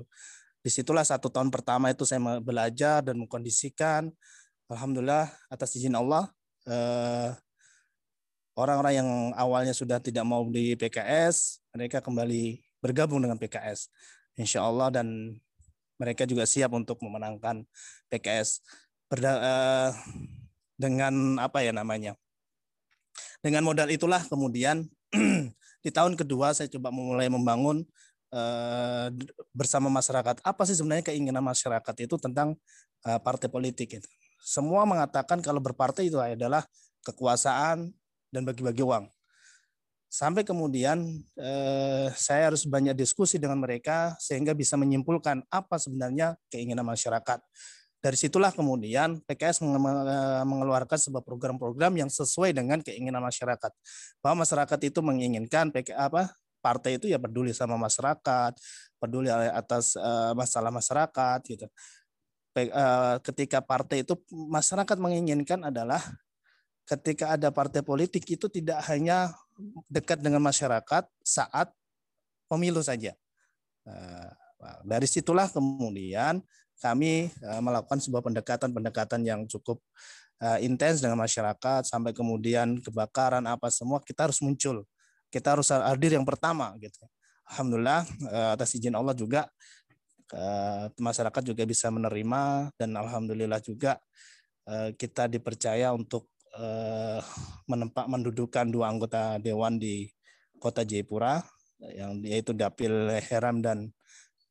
di 0.60 0.68
situlah 0.68 1.00
satu 1.00 1.32
tahun 1.32 1.48
pertama 1.48 1.88
itu 1.88 2.04
saya 2.04 2.20
belajar 2.36 3.00
dan 3.00 3.16
mengkondisikan. 3.16 4.12
Alhamdulillah 4.68 5.32
atas 5.48 5.72
izin 5.72 5.96
Allah 5.96 6.28
eh, 6.68 7.32
orang-orang 8.60 8.92
yang 8.92 9.08
awalnya 9.40 9.72
sudah 9.72 9.96
tidak 10.04 10.20
mau 10.20 10.44
di 10.52 10.76
PKS 10.76 11.64
mereka 11.72 12.04
kembali 12.04 12.60
bergabung 12.84 13.24
dengan 13.24 13.40
PKS. 13.40 13.88
Insya 14.36 14.60
Allah 14.60 14.92
dan 14.92 15.32
mereka 15.96 16.28
juga 16.28 16.44
siap 16.44 16.76
untuk 16.76 17.00
memenangkan 17.00 17.64
PKS 18.12 18.60
Berda, 19.08 19.32
eh, 19.40 19.90
dengan 20.80 21.40
apa 21.40 21.60
ya 21.60 21.72
namanya 21.72 22.16
dengan 23.44 23.64
modal 23.64 23.88
itulah 23.92 24.20
kemudian 24.28 24.88
di 25.84 25.90
tahun 25.92 26.16
kedua 26.16 26.52
saya 26.56 26.68
coba 26.72 26.92
mulai 26.92 27.28
membangun 27.28 27.84
uh, 28.34 29.08
bersama 29.54 29.92
masyarakat. 29.92 30.42
Apa 30.42 30.62
sih 30.66 30.74
sebenarnya 30.78 31.06
keinginan 31.12 31.44
masyarakat 31.44 31.94
itu 32.02 32.16
tentang 32.18 32.58
uh, 33.06 33.18
partai 33.22 33.50
politik 33.50 34.00
itu? 34.00 34.08
Semua 34.40 34.88
mengatakan 34.88 35.44
kalau 35.44 35.60
berpartai 35.60 36.08
itu 36.08 36.16
adalah 36.16 36.64
kekuasaan 37.04 37.92
dan 38.32 38.42
bagi-bagi 38.46 38.80
uang. 38.80 39.04
Sampai 40.10 40.42
kemudian 40.42 41.06
eh, 41.38 42.08
saya 42.18 42.50
harus 42.50 42.66
banyak 42.66 42.98
diskusi 42.98 43.38
dengan 43.38 43.62
mereka 43.62 44.18
sehingga 44.18 44.50
bisa 44.58 44.74
menyimpulkan 44.74 45.46
apa 45.46 45.78
sebenarnya 45.78 46.34
keinginan 46.50 46.82
masyarakat. 46.82 47.38
Dari 48.00 48.16
situlah 48.18 48.50
kemudian 48.50 49.22
PKS 49.22 49.62
mengeluarkan 50.42 50.98
sebuah 50.98 51.20
program-program 51.22 51.94
yang 51.94 52.10
sesuai 52.10 52.56
dengan 52.56 52.82
keinginan 52.82 53.22
masyarakat. 53.22 53.70
Bahwa 54.24 54.42
masyarakat 54.42 54.80
itu 54.88 54.98
menginginkan 55.04 55.68
PK, 55.70 55.94
apa 55.94 56.32
partai 56.60 57.00
itu 57.00 57.08
ya 57.08 57.16
peduli 57.16 57.56
sama 57.56 57.80
masyarakat, 57.80 58.52
peduli 59.00 59.32
atas 59.32 59.96
uh, 59.96 60.36
masalah 60.36 60.68
masyarakat 60.68 61.40
gitu. 61.48 61.66
Uh, 62.54 63.16
ketika 63.24 63.64
partai 63.64 64.04
itu 64.04 64.14
masyarakat 64.30 64.96
menginginkan 65.00 65.64
adalah 65.64 65.98
ketika 66.84 67.32
ada 67.34 67.48
partai 67.48 67.80
politik 67.80 68.26
itu 68.28 68.46
tidak 68.52 68.84
hanya 68.92 69.32
dekat 69.88 70.20
dengan 70.20 70.44
masyarakat 70.44 71.08
saat 71.24 71.72
pemilu 72.46 72.84
saja. 72.84 73.16
Uh, 73.88 74.30
dari 74.84 75.08
situlah 75.08 75.48
kemudian 75.48 76.44
kami 76.80 77.32
melakukan 77.64 77.96
sebuah 77.96 78.20
pendekatan-pendekatan 78.20 79.24
yang 79.24 79.48
cukup 79.48 79.80
intens 80.60 81.00
dengan 81.00 81.16
masyarakat 81.16 81.88
sampai 81.88 82.12
kemudian 82.12 82.76
kebakaran 82.84 83.44
apa 83.48 83.72
semua 83.72 84.04
kita 84.04 84.28
harus 84.28 84.40
muncul 84.44 84.84
kita 85.30 85.54
harus 85.54 85.70
hadir 85.70 86.18
yang 86.18 86.26
pertama 86.26 86.74
gitu 86.82 87.06
alhamdulillah 87.50 88.06
uh, 88.30 88.50
atas 88.54 88.78
izin 88.78 88.94
Allah 88.94 89.14
juga 89.14 89.50
uh, 90.34 90.86
masyarakat 90.94 91.42
juga 91.42 91.62
bisa 91.66 91.90
menerima 91.90 92.70
dan 92.78 92.94
alhamdulillah 92.94 93.58
juga 93.58 93.98
uh, 94.70 94.94
kita 94.94 95.26
dipercaya 95.26 95.90
untuk 95.90 96.30
menempat 97.70 98.10
mendudukan 98.10 98.66
dua 98.74 98.90
anggota 98.90 99.38
dewan 99.38 99.78
di 99.78 100.10
kota 100.58 100.82
Jayapura 100.82 101.38
yang 101.94 102.18
yaitu 102.26 102.50
Dapil 102.50 102.90
Heram 103.22 103.62
dan 103.62 103.94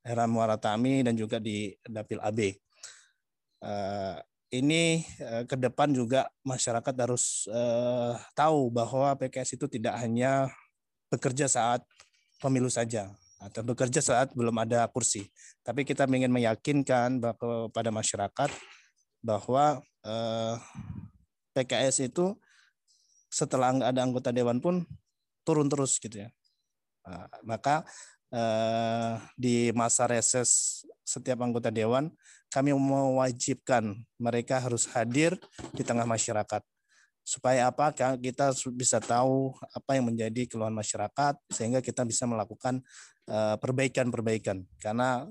Heran 0.08 0.32
Waratami 0.32 1.04
dan 1.04 1.20
juga 1.20 1.44
di 1.44 1.76
Dapil 1.84 2.24
AB. 2.24 2.56
Ini 4.48 4.84
ke 5.44 5.56
depan 5.60 5.92
juga 5.92 6.32
masyarakat 6.48 6.96
harus 7.04 7.52
tahu 8.32 8.72
bahwa 8.72 9.20
PKS 9.20 9.60
itu 9.60 9.68
tidak 9.68 10.00
hanya 10.00 10.48
bekerja 11.10 11.50
saat 11.50 11.84
pemilu 12.40 12.72
saja 12.72 13.12
atau 13.40 13.64
bekerja 13.64 14.00
saat 14.04 14.32
belum 14.36 14.56
ada 14.62 14.88
kursi, 14.92 15.28
tapi 15.64 15.88
kita 15.88 16.08
ingin 16.08 16.32
meyakinkan 16.32 17.20
kepada 17.20 17.90
masyarakat 17.92 18.50
bahwa 19.24 19.80
uh, 20.04 20.56
PKS 21.56 22.08
itu 22.08 22.36
setelah 23.32 23.72
ada 23.76 24.00
anggota 24.04 24.32
dewan 24.32 24.60
pun 24.60 24.84
turun 25.48 25.68
terus 25.72 26.00
gitu 26.00 26.28
ya. 26.28 26.30
Uh, 27.08 27.26
maka 27.48 27.88
Eh, 28.30 29.14
di 29.34 29.74
masa 29.74 30.06
reses 30.06 30.86
setiap 31.02 31.42
anggota 31.42 31.74
dewan 31.74 32.14
kami 32.54 32.78
mewajibkan 32.78 33.98
mereka 34.22 34.62
harus 34.62 34.86
hadir 34.94 35.34
di 35.74 35.82
tengah 35.82 36.06
masyarakat 36.06 36.62
supaya 37.30 37.70
apa 37.70 37.94
kita 38.18 38.58
bisa 38.74 38.98
tahu 38.98 39.54
apa 39.70 39.94
yang 39.94 40.10
menjadi 40.10 40.50
keluhan 40.50 40.74
masyarakat 40.74 41.38
sehingga 41.54 41.78
kita 41.86 42.02
bisa 42.02 42.26
melakukan 42.26 42.82
eh, 43.30 43.56
perbaikan-perbaikan 43.62 44.66
karena 44.82 45.30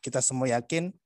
kita 0.00 0.24
semua 0.24 0.48
yakin 0.48 0.96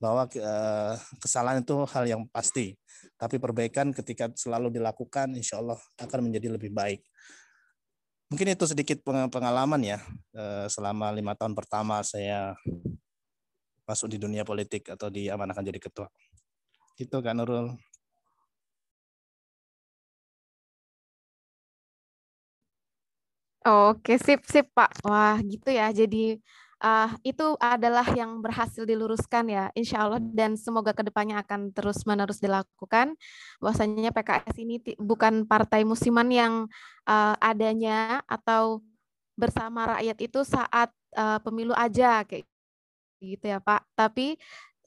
bahwa 0.00 0.24
eh, 0.32 0.94
kesalahan 1.20 1.60
itu 1.60 1.76
hal 1.92 2.04
yang 2.08 2.22
pasti 2.32 2.72
tapi 3.20 3.36
perbaikan 3.36 3.92
ketika 3.92 4.32
selalu 4.32 4.72
dilakukan 4.72 5.36
insya 5.36 5.60
Allah 5.60 5.76
akan 6.00 6.32
menjadi 6.32 6.56
lebih 6.56 6.72
baik 6.72 7.04
mungkin 8.32 8.56
itu 8.56 8.64
sedikit 8.64 9.04
pengalaman 9.04 9.84
ya 9.84 10.00
eh, 10.32 10.72
selama 10.72 11.12
lima 11.12 11.36
tahun 11.36 11.52
pertama 11.52 12.00
saya 12.00 12.56
masuk 13.86 14.10
di 14.10 14.18
dunia 14.18 14.42
politik 14.42 14.90
atau 14.90 15.06
diamanahkan 15.06 15.62
jadi 15.62 15.78
ketua. 15.78 16.10
Itu 16.98 17.22
kan 17.22 17.38
Nurul. 17.38 17.78
Oke, 23.66 24.14
sip, 24.22 24.46
sip 24.46 24.70
Pak. 24.70 25.02
Wah, 25.02 25.42
gitu 25.42 25.74
ya. 25.74 25.90
Jadi 25.90 26.38
uh, 26.78 27.10
itu 27.26 27.58
adalah 27.58 28.06
yang 28.14 28.38
berhasil 28.38 28.86
diluruskan 28.86 29.50
ya, 29.50 29.74
insya 29.74 30.06
Allah 30.06 30.22
dan 30.22 30.54
semoga 30.54 30.94
ke 30.94 31.02
depannya 31.02 31.42
akan 31.42 31.74
terus 31.74 32.06
menerus 32.06 32.38
dilakukan. 32.38 33.18
Bahwasanya 33.58 34.14
PKS 34.14 34.54
ini 34.62 34.78
bukan 35.02 35.50
partai 35.50 35.82
musiman 35.82 36.30
yang 36.30 36.70
uh, 37.10 37.34
adanya 37.42 38.22
atau 38.30 38.86
bersama 39.34 39.98
rakyat 39.98 40.18
itu 40.22 40.46
saat 40.46 40.94
uh, 41.18 41.42
pemilu 41.42 41.74
aja 41.74 42.22
kayak 42.22 42.46
gitu 43.18 43.50
ya 43.50 43.58
Pak. 43.58 43.82
Tapi 43.98 44.38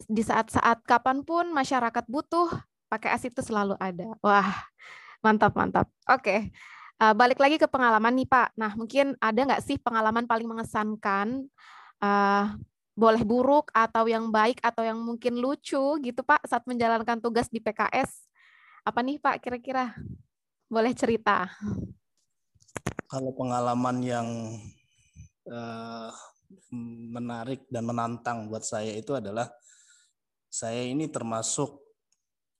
di 0.07 0.23
saat-saat 0.23 0.87
kapan 0.87 1.27
pun 1.27 1.51
masyarakat 1.51 2.07
butuh 2.07 2.47
PKS 2.87 3.27
itu 3.27 3.43
selalu 3.43 3.75
ada. 3.75 4.07
Wah, 4.23 4.55
mantap 5.19 5.51
mantap. 5.51 5.91
Oke. 6.07 6.55
Uh, 6.99 7.15
balik 7.15 7.39
lagi 7.39 7.55
ke 7.55 7.63
pengalaman 7.63 8.11
nih 8.11 8.27
Pak. 8.27 8.59
Nah 8.59 8.75
mungkin 8.75 9.15
ada 9.23 9.39
nggak 9.39 9.63
sih 9.63 9.79
pengalaman 9.79 10.27
paling 10.27 10.43
mengesankan 10.43 11.47
uh, 12.03 12.59
boleh 12.91 13.23
buruk 13.23 13.71
atau 13.71 14.03
yang 14.11 14.27
baik 14.27 14.59
atau 14.59 14.83
yang 14.83 14.99
mungkin 14.99 15.39
lucu 15.39 15.79
gitu 16.03 16.21
Pak 16.27 16.43
saat 16.43 16.67
menjalankan 16.67 17.23
tugas 17.23 17.47
di 17.47 17.63
PKS. 17.63 18.27
Apa 18.83 18.99
nih 18.99 19.15
Pak 19.15 19.39
kira-kira? 19.39 19.95
Boleh 20.67 20.91
cerita. 20.91 21.47
Kalau 23.07 23.31
pengalaman 23.31 24.03
yang 24.03 24.27
uh, 25.47 26.11
menarik 27.15 27.63
dan 27.71 27.87
menantang 27.87 28.51
buat 28.51 28.67
saya 28.67 28.91
itu 28.91 29.15
adalah 29.15 29.47
saya 30.51 30.83
ini 30.83 31.07
termasuk 31.07 31.79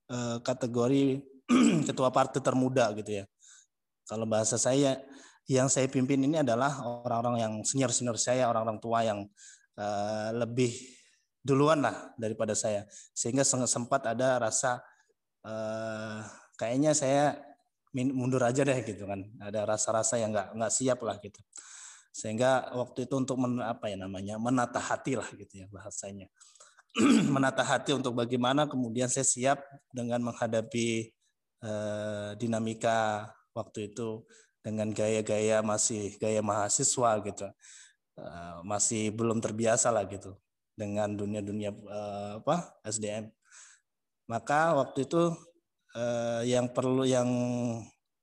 uh, 0.08 0.40
kategori 0.40 1.20
ketua 1.92 2.08
partai 2.08 2.40
termuda 2.40 2.88
gitu 2.96 3.20
ya. 3.20 3.26
Kalau 4.10 4.26
bahasa 4.26 4.58
saya 4.58 4.98
yang 5.46 5.70
saya 5.70 5.86
pimpin 5.86 6.26
ini 6.26 6.42
adalah 6.42 6.82
orang-orang 7.06 7.36
yang 7.42 7.54
senior-senior 7.62 8.18
saya, 8.18 8.50
orang-orang 8.50 8.82
tua 8.82 9.06
yang 9.06 9.30
uh, 9.78 10.30
lebih 10.34 10.74
duluan 11.46 11.86
lah 11.86 12.14
daripada 12.18 12.58
saya. 12.58 12.90
Sehingga 13.14 13.46
sempat 13.46 14.10
ada 14.10 14.42
rasa 14.42 14.82
uh, 15.46 16.26
kayaknya 16.58 16.98
saya 16.98 17.38
mundur 17.94 18.42
aja 18.42 18.66
deh 18.66 18.82
gitu 18.82 19.06
kan. 19.06 19.22
Ada 19.42 19.70
rasa-rasa 19.70 20.18
yang 20.18 20.34
nggak 20.34 20.58
nggak 20.58 20.74
siap 20.74 21.00
lah 21.06 21.22
gitu. 21.22 21.42
Sehingga 22.10 22.74
waktu 22.74 23.06
itu 23.06 23.14
untuk 23.14 23.38
men, 23.38 23.62
apa 23.62 23.94
ya 23.94 23.98
namanya 23.98 24.42
menata 24.42 24.82
hati 24.82 25.18
lah 25.18 25.30
gitu 25.38 25.66
ya 25.66 25.68
bahasanya. 25.70 26.30
menata 27.34 27.62
hati 27.62 27.94
untuk 27.94 28.18
bagaimana 28.18 28.66
kemudian 28.66 29.06
saya 29.06 29.22
siap 29.22 29.62
dengan 29.94 30.26
menghadapi 30.26 31.14
uh, 31.62 32.34
dinamika 32.34 33.30
waktu 33.60 33.92
itu 33.92 34.24
dengan 34.64 34.92
gaya-gaya 34.96 35.60
masih 35.60 36.16
gaya 36.16 36.40
mahasiswa 36.40 37.12
gitu. 37.28 37.48
Uh, 38.20 38.60
masih 38.68 39.16
belum 39.16 39.40
terbiasa 39.40 39.92
lah 39.96 40.04
gitu 40.08 40.36
dengan 40.76 41.16
dunia-dunia 41.16 41.72
uh, 41.72 42.44
apa 42.44 42.76
SDM 42.84 43.32
maka 44.28 44.76
waktu 44.76 45.08
itu 45.08 45.34
uh, 45.98 46.42
yang 46.46 46.70
perlu 46.70 47.08
yang 47.08 47.28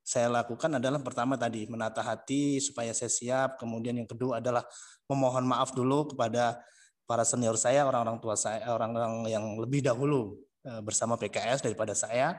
saya 0.06 0.30
lakukan 0.30 0.78
adalah 0.78 1.02
pertama 1.02 1.34
tadi 1.34 1.66
menata 1.66 1.98
hati 1.98 2.62
supaya 2.62 2.94
saya 2.94 3.10
siap. 3.10 3.58
Kemudian 3.58 3.98
yang 3.98 4.06
kedua 4.06 4.38
adalah 4.38 4.62
memohon 5.10 5.42
maaf 5.42 5.74
dulu 5.74 6.14
kepada 6.14 6.62
para 7.10 7.26
senior 7.26 7.58
saya 7.58 7.82
orang-orang 7.82 8.22
tua 8.22 8.38
saya 8.38 8.62
orang-orang 8.70 9.26
yang 9.26 9.58
lebih 9.58 9.82
dahulu 9.82 10.38
bersama 10.82 11.18
PKS 11.18 11.62
daripada 11.62 11.94
saya 11.94 12.38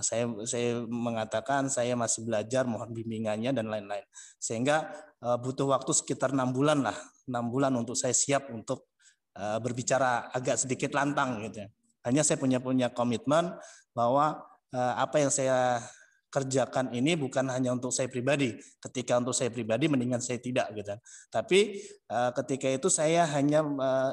saya 0.00 0.24
saya 0.48 0.82
mengatakan 0.88 1.68
saya 1.68 1.92
masih 1.98 2.24
belajar, 2.24 2.64
mohon 2.64 2.92
bimbingannya 2.96 3.52
dan 3.52 3.68
lain-lain. 3.68 4.04
Sehingga 4.40 4.88
uh, 5.20 5.36
butuh 5.36 5.68
waktu 5.68 5.92
sekitar 5.92 6.32
enam 6.32 6.52
bulan 6.54 6.80
lah, 6.80 6.96
enam 7.28 7.52
bulan 7.52 7.72
untuk 7.76 7.98
saya 7.98 8.16
siap 8.16 8.48
untuk 8.52 8.88
uh, 9.36 9.58
berbicara 9.60 10.32
agak 10.32 10.56
sedikit 10.56 10.96
lantang 10.96 11.44
gitu 11.44 11.66
ya. 11.66 11.68
Hanya 12.06 12.22
saya 12.22 12.38
punya 12.38 12.62
punya 12.62 12.94
komitmen 12.94 13.50
bahwa 13.90 14.38
apa 14.76 15.16
yang 15.24 15.32
saya 15.32 15.80
kerjakan 16.28 16.92
ini 16.92 17.16
bukan 17.16 17.48
hanya 17.48 17.72
untuk 17.72 17.90
saya 17.90 18.12
pribadi. 18.12 18.54
Ketika 18.78 19.16
untuk 19.16 19.32
saya 19.32 19.48
pribadi 19.48 19.88
mendingan 19.88 20.20
saya 20.20 20.36
tidak 20.36 20.68
gitu. 20.76 20.94
Tapi 21.32 21.80
uh, 22.12 22.30
ketika 22.36 22.68
itu 22.70 22.86
saya 22.92 23.24
hanya 23.34 23.64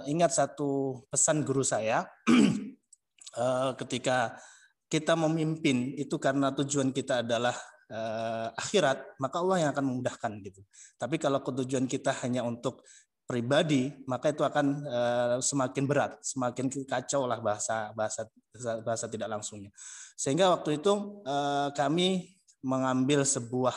ingat 0.09 0.31
satu 0.33 1.03
pesan 1.11 1.45
guru 1.45 1.61
saya 1.61 2.07
ketika 3.81 4.39
kita 4.93 5.17
memimpin 5.17 5.97
itu 5.97 6.21
karena 6.21 6.53
tujuan 6.53 6.93
kita 6.93 7.25
adalah 7.25 7.57
uh, 7.89 8.53
akhirat, 8.53 9.17
maka 9.17 9.41
Allah 9.41 9.57
yang 9.65 9.69
akan 9.73 9.85
memudahkan 9.89 10.31
gitu. 10.45 10.61
Tapi 11.01 11.17
kalau 11.17 11.41
tujuan 11.41 11.89
kita 11.89 12.13
hanya 12.21 12.45
untuk 12.45 12.85
pribadi, 13.25 13.89
maka 14.05 14.29
itu 14.29 14.45
akan 14.45 14.65
uh, 14.85 15.37
semakin 15.41 15.83
berat, 15.89 16.21
semakin 16.21 16.69
kacau 16.85 17.25
lah 17.25 17.41
bahasa 17.41 17.89
bahasa 17.97 18.29
bahasa 18.85 19.09
tidak 19.09 19.33
langsungnya. 19.33 19.73
Sehingga 20.13 20.53
waktu 20.53 20.77
itu 20.77 21.25
uh, 21.25 21.73
kami 21.73 22.37
mengambil 22.61 23.25
sebuah 23.25 23.73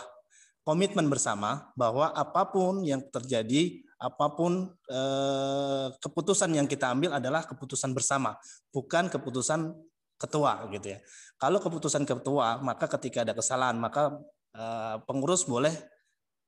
komitmen 0.69 1.09
bersama 1.09 1.73
bahwa 1.81 2.13
apa 2.13 2.45
pun 2.53 2.85
yang 2.85 3.01
terjadi, 3.09 3.81
apa 3.97 4.37
pun 4.37 4.69
uh, 4.93 5.89
keputusan 5.97 6.53
yang 6.53 6.69
kita 6.69 6.93
ambil 6.93 7.17
adalah 7.17 7.41
keputusan 7.49 7.97
bersama, 7.97 8.37
bukan 8.69 9.09
keputusan 9.09 9.73
ketua 10.17 10.69
gitu 10.73 10.97
ya. 10.97 10.99
Kalau 11.37 11.61
keputusan 11.61 12.09
ketua, 12.09 12.61
maka 12.65 12.89
ketika 12.97 13.23
ada 13.23 13.37
kesalahan, 13.37 13.77
maka 13.77 14.17
uh, 14.57 14.97
pengurus 15.05 15.45
boleh 15.45 15.73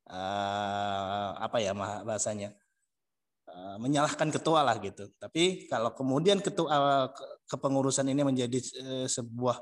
uh, 0.09 1.37
apa 1.37 1.61
ya 1.61 1.77
bahasanya 1.77 2.57
Eh, 3.49 3.77
menyalahkan 3.81 4.29
ketua 4.29 4.61
lah 4.61 4.77
gitu. 4.77 5.09
Tapi 5.17 5.65
kalau 5.73 5.97
kemudian 5.97 6.39
ketua 6.45 6.69
eh, 6.69 7.07
kepengurusan 7.49 8.05
ini 8.13 8.21
menjadi 8.21 8.59
eh, 8.61 9.07
sebuah 9.09 9.57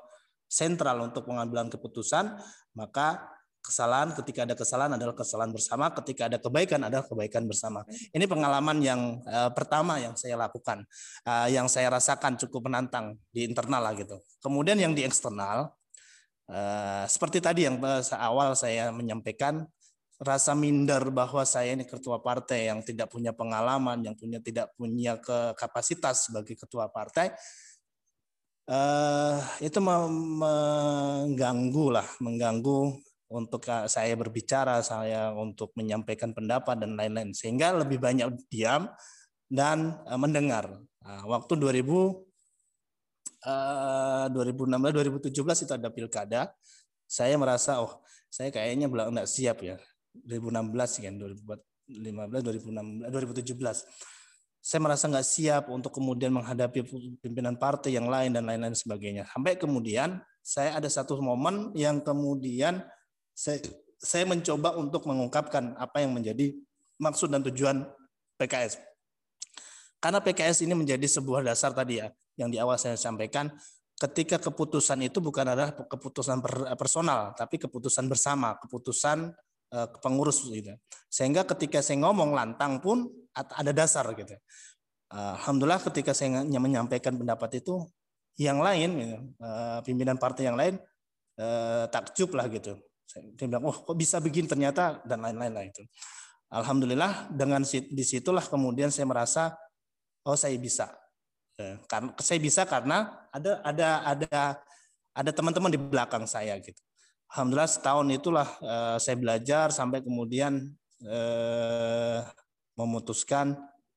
sentral 0.51 1.07
untuk 1.07 1.23
pengambilan 1.31 1.71
keputusan, 1.71 2.35
maka 2.75 3.31
kesalahan 3.67 4.15
ketika 4.15 4.47
ada 4.47 4.55
kesalahan 4.55 4.95
adalah 4.95 5.19
kesalahan 5.19 5.51
bersama, 5.51 5.91
ketika 5.99 6.31
ada 6.31 6.39
kebaikan 6.39 6.87
adalah 6.87 7.03
kebaikan 7.03 7.51
bersama. 7.51 7.83
Ini 8.15 8.23
pengalaman 8.31 8.79
yang 8.79 9.19
uh, 9.27 9.51
pertama 9.51 9.99
yang 9.99 10.15
saya 10.15 10.39
lakukan, 10.39 10.87
uh, 11.27 11.51
yang 11.51 11.67
saya 11.67 11.91
rasakan 11.91 12.39
cukup 12.39 12.71
menantang 12.71 13.19
di 13.35 13.43
internal 13.43 13.83
lah 13.83 13.99
gitu. 13.99 14.23
Kemudian 14.39 14.79
yang 14.79 14.95
di 14.95 15.03
eksternal, 15.03 15.75
uh, 16.47 17.05
seperti 17.11 17.43
tadi 17.43 17.67
yang 17.67 17.83
awal 18.15 18.55
saya 18.55 18.95
menyampaikan, 18.95 19.67
rasa 20.17 20.57
minder 20.57 21.13
bahwa 21.13 21.45
saya 21.45 21.77
ini 21.77 21.85
ketua 21.85 22.25
partai 22.25 22.73
yang 22.73 22.81
tidak 22.81 23.13
punya 23.13 23.37
pengalaman, 23.37 24.01
yang 24.01 24.17
punya 24.17 24.41
tidak 24.41 24.73
punya 24.79 25.21
ke 25.21 25.53
kapasitas 25.61 26.25
sebagai 26.31 26.57
ketua 26.57 26.89
partai, 26.89 27.37
uh, 28.71 29.37
itu 29.61 29.77
mengganggu 29.85 31.87
lah, 31.93 32.09
mengganggu 32.25 32.97
untuk 33.37 33.61
saya 33.69 34.17
berbicara, 34.17 34.81
saya 34.81 35.29
untuk 35.37 35.77
menyampaikan 35.77 36.33
pendapat 36.33 36.81
dan 36.81 36.97
lain-lain, 36.97 37.37
sehingga 37.37 37.77
lebih 37.77 38.01
banyak 38.01 38.33
diam 38.49 38.89
dan 39.53 40.01
uh, 40.09 40.17
mendengar. 40.17 40.73
Nah, 41.05 41.23
waktu 41.29 41.53
2000 41.61 41.85
uh, 43.45 44.27
2016 44.33 45.29
2017 45.29 45.65
itu 45.69 45.73
ada 45.77 45.89
pilkada, 45.93 46.41
saya 47.05 47.37
merasa 47.37 47.85
oh 47.85 48.01
saya 48.33 48.49
kayaknya 48.49 48.89
belum 48.89 49.13
enggak 49.15 49.29
siap 49.29 49.61
ya. 49.61 49.77
2016 50.17 51.05
kan 51.05 51.15
2015 51.21 52.41
2016 52.41 53.13
2017 53.13 53.85
saya 54.67 54.81
merasa 54.83 55.07
nggak 55.07 55.29
siap 55.29 55.65
untuk 55.71 55.95
kemudian 55.95 56.35
menghadapi 56.35 56.83
pimpinan 57.23 57.55
partai 57.55 57.95
yang 57.95 58.11
lain 58.11 58.35
dan 58.35 58.51
lain-lain 58.51 58.75
sebagainya. 58.75 59.23
Sampai 59.31 59.55
kemudian 59.55 60.19
saya 60.43 60.75
ada 60.75 60.91
satu 60.91 61.23
momen 61.23 61.71
yang 61.79 62.03
kemudian 62.03 62.83
saya 63.37 63.61
saya 64.01 64.25
mencoba 64.25 64.73
untuk 64.81 65.05
mengungkapkan 65.05 65.77
apa 65.77 66.01
yang 66.01 66.17
menjadi 66.17 66.57
maksud 66.97 67.29
dan 67.29 67.45
tujuan 67.45 67.85
PKS 68.41 68.81
karena 70.01 70.25
PKS 70.25 70.65
ini 70.65 70.73
menjadi 70.73 71.05
sebuah 71.05 71.45
dasar 71.45 71.77
tadi 71.77 72.01
ya 72.01 72.09
yang 72.41 72.49
di 72.49 72.57
awal 72.57 72.81
saya 72.81 72.97
sampaikan 72.97 73.53
ketika 73.97 74.37
keputusan 74.41 75.05
itu 75.05 75.21
bukan 75.21 75.53
adalah 75.53 75.73
keputusan 75.73 76.41
personal 76.77 77.33
tapi 77.37 77.57
keputusan 77.61 78.09
bersama 78.09 78.57
keputusan 78.61 79.33
uh, 79.73 79.89
pengurus 79.99 80.45
gitu. 80.47 80.77
Sehingga 81.09 81.49
ketika 81.49 81.81
saya 81.81 81.99
ngomong 82.05 82.37
lantang 82.37 82.79
pun 82.79 83.09
ada 83.33 83.73
dasar 83.73 84.05
gitu. 84.13 84.37
Uh, 85.09 85.39
Alhamdulillah 85.39 85.81
ketika 85.81 86.13
saya 86.13 86.45
menyampaikan 86.45 87.15
pendapat 87.17 87.63
itu 87.63 87.89
yang 88.37 88.61
lain 88.61 88.91
gitu, 89.01 89.17
uh, 89.41 89.81
pimpinan 89.81 90.21
partai 90.21 90.53
yang 90.53 90.59
lain 90.59 90.77
takjub 91.93 92.33
lah 92.33 92.49
gitu. 92.49 92.81
Dia 93.15 93.47
bilang, 93.47 93.65
oh 93.71 93.77
kok 93.87 93.97
bisa 93.97 94.19
begini 94.19 94.51
ternyata 94.51 95.01
dan 95.07 95.23
lain-lain 95.23 95.53
lah 95.55 95.65
itu. 95.65 95.83
Alhamdulillah 96.51 97.31
dengan 97.33 97.63
di 97.67 98.05
situlah 98.07 98.45
kemudian 98.45 98.91
saya 98.91 99.07
merasa 99.09 99.55
oh 100.27 100.39
saya 100.39 100.55
bisa. 100.59 100.91
Karena 101.89 102.13
saya 102.21 102.39
bisa 102.43 102.69
karena 102.69 103.27
ada 103.33 103.65
ada 103.65 103.89
ada 104.05 104.39
ada 105.17 105.31
teman-teman 105.33 105.73
di 105.73 105.81
belakang 105.81 106.29
saya 106.29 106.61
gitu 106.61 106.77
alhamdulillah 107.33 107.71
setahun 107.71 108.07
itulah 108.13 108.49
uh, 108.63 108.97
saya 109.01 109.17
belajar 109.19 109.75
sampai 109.75 110.03
kemudian 110.03 110.71
uh, 111.07 112.21
memutuskan 112.77 113.57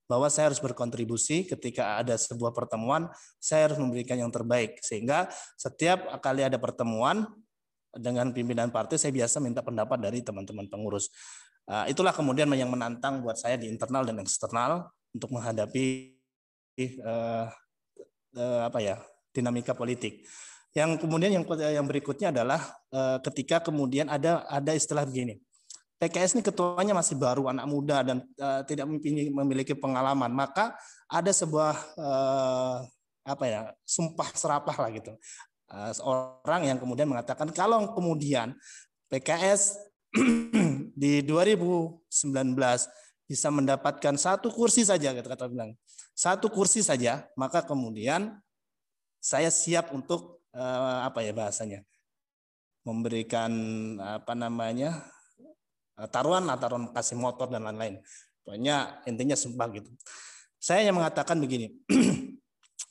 bahwa 0.10 0.26
saya 0.34 0.50
harus 0.50 0.58
berkontribusi 0.58 1.46
ketika 1.46 2.02
ada 2.02 2.18
sebuah 2.18 2.50
pertemuan, 2.50 3.06
saya 3.38 3.70
harus 3.70 3.78
memberikan 3.78 4.18
yang 4.18 4.34
terbaik. 4.34 4.82
Sehingga 4.82 5.30
setiap 5.54 6.10
kali 6.18 6.42
ada 6.42 6.58
pertemuan 6.58 7.30
dengan 7.96 8.30
pimpinan 8.30 8.70
partai, 8.70 9.02
saya 9.02 9.14
biasa 9.14 9.42
minta 9.42 9.66
pendapat 9.66 9.98
dari 9.98 10.22
teman-teman 10.22 10.70
pengurus. 10.70 11.10
Uh, 11.70 11.86
itulah 11.86 12.14
kemudian 12.14 12.50
yang 12.58 12.70
menantang 12.70 13.22
buat 13.22 13.38
saya 13.38 13.58
di 13.58 13.70
internal 13.70 14.02
dan 14.02 14.18
eksternal 14.18 14.90
untuk 15.14 15.30
menghadapi 15.34 16.18
uh, 17.06 17.46
uh, 18.38 18.62
apa 18.66 18.80
ya 18.82 18.98
dinamika 19.34 19.78
politik. 19.78 20.26
Yang 20.74 21.02
kemudian 21.02 21.34
yang 21.34 21.46
yang 21.46 21.86
berikutnya 21.86 22.30
adalah 22.30 22.62
uh, 22.94 23.18
ketika 23.26 23.62
kemudian 23.62 24.10
ada 24.10 24.46
ada 24.46 24.74
istilah 24.74 25.06
begini. 25.06 25.42
PKS 26.00 26.40
ini 26.40 26.44
ketuanya 26.46 26.96
masih 26.96 27.20
baru, 27.20 27.52
anak 27.52 27.68
muda 27.68 28.00
dan 28.08 28.24
uh, 28.40 28.64
tidak 28.64 28.88
memiliki 29.12 29.76
pengalaman, 29.76 30.32
maka 30.32 30.72
ada 31.12 31.28
sebuah 31.28 31.76
uh, 32.00 32.88
apa 33.28 33.46
ya 33.46 33.62
sumpah 33.84 34.32
serapah 34.32 34.78
lah 34.80 34.90
gitu. 34.96 35.12
Uh, 35.70 35.94
orang 36.02 36.66
yang 36.66 36.78
kemudian 36.82 37.06
mengatakan 37.06 37.54
kalau 37.54 37.94
kemudian 37.94 38.58
PKS 39.06 39.78
di 41.02 41.22
2019 41.22 42.10
bisa 43.30 43.48
mendapatkan 43.54 44.18
satu 44.18 44.50
kursi 44.50 44.82
saja 44.82 45.14
kata 45.14 45.30
kata 45.30 45.46
bilang 45.46 45.78
satu 46.18 46.50
kursi 46.50 46.82
saja 46.82 47.30
maka 47.38 47.62
kemudian 47.62 48.34
saya 49.22 49.54
siap 49.54 49.94
untuk 49.94 50.42
uh, 50.58 51.06
apa 51.06 51.22
ya 51.22 51.38
bahasanya 51.38 51.86
memberikan 52.88 53.52
apa 54.00 54.34
namanya 54.34 55.04
eh, 56.00 56.10
taruhan 56.10 56.48
taruhan 56.58 56.90
kasih 56.96 57.20
motor 57.20 57.52
dan 57.52 57.68
lain-lain. 57.68 58.02
Pokoknya 58.42 59.04
intinya 59.06 59.38
sumpah 59.38 59.68
gitu. 59.76 59.92
Saya 60.58 60.90
yang 60.90 60.98
mengatakan 60.98 61.40
begini 61.40 61.72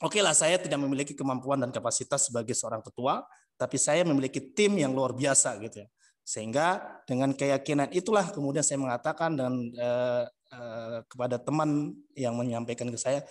oke 0.03 0.19
lah 0.19 0.35
saya 0.35 0.57
tidak 0.59 0.79
memiliki 0.79 1.13
kemampuan 1.15 1.61
dan 1.61 1.69
kapasitas 1.69 2.31
sebagai 2.31 2.55
seorang 2.55 2.83
ketua 2.83 3.23
tapi 3.59 3.75
saya 3.75 4.03
memiliki 4.07 4.39
tim 4.39 4.79
yang 4.79 4.95
luar 4.95 5.13
biasa 5.15 5.59
gitu 5.63 5.83
ya 5.83 5.87
sehingga 6.23 6.99
dengan 7.09 7.33
keyakinan 7.33 7.89
itulah 7.89 8.29
kemudian 8.29 8.61
saya 8.61 8.77
mengatakan 8.77 9.33
dan 9.33 9.53
eh, 9.73 10.23
eh, 10.53 10.97
kepada 11.09 11.41
teman 11.41 11.95
yang 12.13 12.37
menyampaikan 12.37 12.87
ke 12.93 12.99
saya 13.01 13.25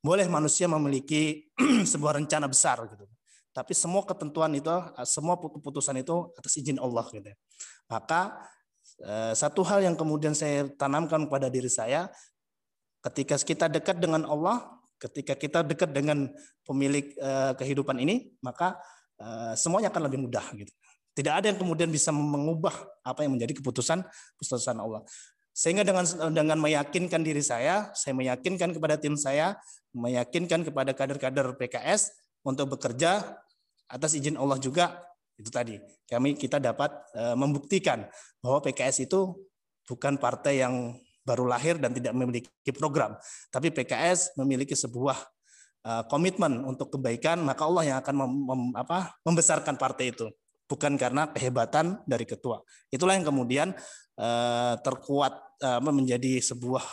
boleh 0.00 0.24
manusia 0.30 0.70
memiliki 0.70 1.50
sebuah 1.92 2.22
rencana 2.22 2.46
besar 2.46 2.80
gitu 2.86 3.04
tapi 3.50 3.74
semua 3.74 4.06
ketentuan 4.06 4.54
itu, 4.54 4.70
semua 5.02 5.34
keputusan 5.34 5.98
itu 5.98 6.30
atas 6.38 6.54
izin 6.54 6.78
Allah 6.78 7.02
gitu. 7.10 7.26
Ya. 7.26 7.36
Maka 7.90 8.46
eh, 9.02 9.34
satu 9.34 9.66
hal 9.66 9.82
yang 9.82 9.98
kemudian 9.98 10.38
saya 10.38 10.70
tanamkan 10.78 11.26
pada 11.26 11.50
diri 11.50 11.66
saya, 11.66 12.06
ketika 13.02 13.34
kita 13.42 13.66
dekat 13.66 13.98
dengan 13.98 14.22
Allah, 14.22 14.70
ketika 15.00 15.34
kita 15.34 15.58
dekat 15.64 15.90
dengan 15.96 16.28
pemilik 16.68 17.16
eh, 17.16 17.52
kehidupan 17.56 17.96
ini, 17.98 18.36
maka 18.44 18.76
semuanya 19.52 19.92
akan 19.92 20.08
lebih 20.08 20.16
mudah 20.16 20.40
gitu. 20.56 20.72
Tidak 21.12 21.28
ada 21.28 21.52
yang 21.52 21.60
kemudian 21.60 21.92
bisa 21.92 22.08
mengubah 22.08 22.72
apa 23.04 23.20
yang 23.20 23.36
menjadi 23.36 23.52
keputusan 23.60 24.00
keputusan 24.40 24.80
Allah. 24.80 25.04
Sehingga 25.52 25.84
dengan 25.84 26.08
dengan 26.32 26.56
meyakinkan 26.56 27.20
diri 27.20 27.44
saya, 27.44 27.92
saya 27.92 28.16
meyakinkan 28.16 28.72
kepada 28.72 28.96
tim 28.96 29.20
saya, 29.20 29.60
meyakinkan 29.92 30.64
kepada 30.64 30.96
kader-kader 30.96 31.52
PKS 31.60 32.16
untuk 32.48 32.80
bekerja 32.80 33.36
atas 33.92 34.16
izin 34.16 34.40
Allah 34.40 34.56
juga 34.56 35.04
itu 35.40 35.48
tadi 35.48 35.80
kami 36.04 36.36
kita 36.36 36.60
dapat 36.60 36.92
uh, 37.16 37.32
membuktikan 37.32 38.04
bahwa 38.44 38.60
PKS 38.60 39.08
itu 39.08 39.40
bukan 39.88 40.20
partai 40.20 40.60
yang 40.60 40.94
baru 41.24 41.44
lahir 41.46 41.76
dan 41.76 41.92
tidak 41.92 42.16
memiliki 42.16 42.72
program, 42.74 43.16
tapi 43.52 43.68
PKS 43.70 44.34
memiliki 44.40 44.72
sebuah 44.72 45.18
uh, 45.84 46.02
komitmen 46.08 46.64
untuk 46.64 46.96
kebaikan, 46.96 47.40
maka 47.44 47.64
Allah 47.64 47.84
yang 47.84 47.98
akan 48.00 48.14
mem, 48.24 48.32
mem, 48.48 48.62
apa, 48.76 49.14
membesarkan 49.24 49.76
partai 49.76 50.12
itu, 50.12 50.26
bukan 50.68 50.96
karena 50.96 51.28
kehebatan 51.30 52.00
dari 52.08 52.24
ketua. 52.24 52.64
Itulah 52.88 53.16
yang 53.16 53.26
kemudian 53.28 53.72
uh, 54.16 54.74
terkuat 54.80 55.60
uh, 55.60 55.80
menjadi 55.84 56.40
sebuah 56.40 56.84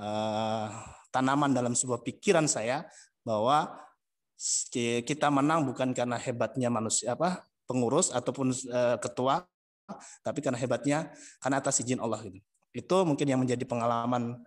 uh, 0.00 0.66
tanaman 1.10 1.52
dalam 1.52 1.74
sebuah 1.76 2.00
pikiran 2.06 2.46
saya 2.46 2.86
bahwa 3.20 3.68
kita 5.04 5.28
menang 5.28 5.68
bukan 5.68 5.92
karena 5.92 6.16
hebatnya 6.16 6.72
manusia 6.72 7.12
apa 7.12 7.44
pengurus 7.68 8.08
ataupun 8.08 8.56
uh, 8.72 8.96
ketua, 8.96 9.44
tapi 10.24 10.40
karena 10.40 10.56
hebatnya 10.56 10.98
karena 11.44 11.60
atas 11.60 11.84
izin 11.84 12.00
Allah 12.00 12.24
gitu. 12.24 12.40
Itu 12.70 13.02
mungkin 13.02 13.26
yang 13.26 13.40
menjadi 13.42 13.62
pengalaman 13.66 14.38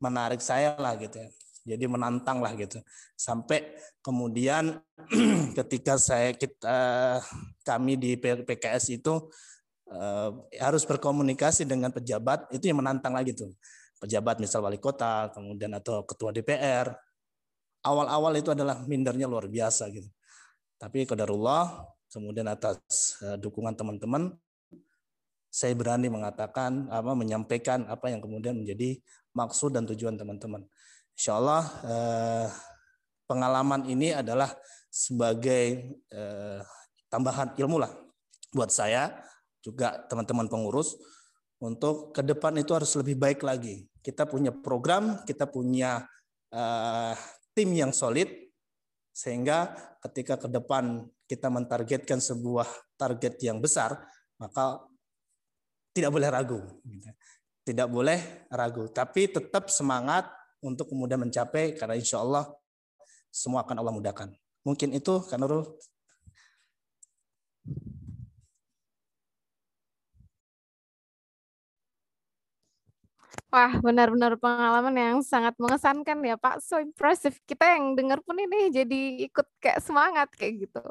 menarik 0.00 0.40
saya 0.40 0.76
lah 0.76 0.96
gitu 0.96 1.20
ya. 1.20 1.28
Jadi 1.76 1.84
menantang 1.86 2.40
lah 2.40 2.56
gitu. 2.56 2.80
Sampai 3.14 3.76
kemudian 4.00 4.80
ketika 5.58 6.00
saya 6.00 6.32
kita 6.32 7.20
kami 7.62 8.00
di 8.00 8.16
PKS 8.16 8.96
itu 8.96 9.28
uh, 9.92 10.30
harus 10.56 10.82
berkomunikasi 10.88 11.68
dengan 11.68 11.92
pejabat 11.92 12.48
itu 12.50 12.72
yang 12.72 12.80
menantang 12.80 13.12
lagi 13.12 13.36
tuh. 13.36 13.52
Pejabat 14.00 14.40
misal 14.40 14.64
wali 14.64 14.80
kota, 14.80 15.28
kemudian 15.36 15.76
atau 15.76 16.00
ketua 16.08 16.32
DPR, 16.32 16.88
awal-awal 17.84 18.32
itu 18.36 18.48
adalah 18.52 18.80
mindernya 18.88 19.28
luar 19.28 19.44
biasa 19.44 19.92
gitu. 19.92 20.08
Tapi 20.80 21.04
qadarullah 21.04 21.84
kemudian 22.08 22.48
atas 22.48 22.80
eh, 23.20 23.36
dukungan 23.36 23.76
teman-teman 23.76 24.32
saya 25.50 25.74
berani 25.74 26.06
mengatakan 26.06 26.86
apa 26.88 27.12
menyampaikan 27.18 27.84
apa 27.90 28.06
yang 28.06 28.22
kemudian 28.22 28.54
menjadi 28.54 29.02
maksud 29.34 29.74
dan 29.74 29.84
tujuan 29.90 30.14
teman-teman. 30.14 30.62
Insya 31.18 31.36
Allah 31.42 31.64
eh, 31.84 32.48
pengalaman 33.26 33.84
ini 33.90 34.14
adalah 34.14 34.54
sebagai 34.86 35.90
eh, 36.06 36.60
tambahan 37.10 37.58
ilmu 37.58 37.82
lah 37.82 37.90
buat 38.54 38.70
saya 38.70 39.10
juga 39.58 40.06
teman-teman 40.06 40.46
pengurus 40.46 40.96
untuk 41.60 42.14
ke 42.14 42.22
depan 42.24 42.56
itu 42.56 42.72
harus 42.72 42.94
lebih 42.96 43.18
baik 43.18 43.42
lagi. 43.44 43.84
Kita 44.00 44.24
punya 44.24 44.48
program, 44.48 45.20
kita 45.28 45.44
punya 45.44 46.00
tim 47.54 47.70
yang 47.70 47.94
solid 47.94 48.26
sehingga 49.14 49.70
ketika 50.02 50.34
ke 50.34 50.48
depan 50.50 51.06
kita 51.30 51.46
mentargetkan 51.46 52.18
sebuah 52.18 52.66
target 52.98 53.38
yang 53.38 53.62
besar 53.62 54.02
maka 54.40 54.82
tidak 55.90 56.10
boleh 56.14 56.28
ragu 56.30 56.60
gitu. 56.86 57.10
tidak 57.66 57.88
boleh 57.90 58.18
ragu 58.50 58.86
tapi 58.90 59.30
tetap 59.30 59.68
semangat 59.68 60.28
untuk 60.60 60.90
kemudian 60.92 61.20
mencapai 61.20 61.74
karena 61.74 61.96
insya 61.96 62.20
Allah 62.20 62.46
semua 63.30 63.62
akan 63.64 63.76
Allah 63.80 63.94
mudahkan 63.94 64.28
mungkin 64.66 64.92
itu 64.92 65.24
kan 65.26 65.40
Nurul 65.40 65.64
Wah, 73.50 73.82
benar-benar 73.82 74.38
pengalaman 74.38 74.94
yang 74.94 75.18
sangat 75.26 75.58
mengesankan 75.58 76.22
ya 76.22 76.38
Pak. 76.38 76.62
So 76.62 76.78
impressive. 76.78 77.34
Kita 77.42 77.66
yang 77.74 77.98
dengar 77.98 78.22
pun 78.22 78.38
ini 78.38 78.70
jadi 78.70 79.26
ikut 79.26 79.46
kayak 79.58 79.82
semangat 79.82 80.30
kayak 80.38 80.70
gitu. 80.70 80.82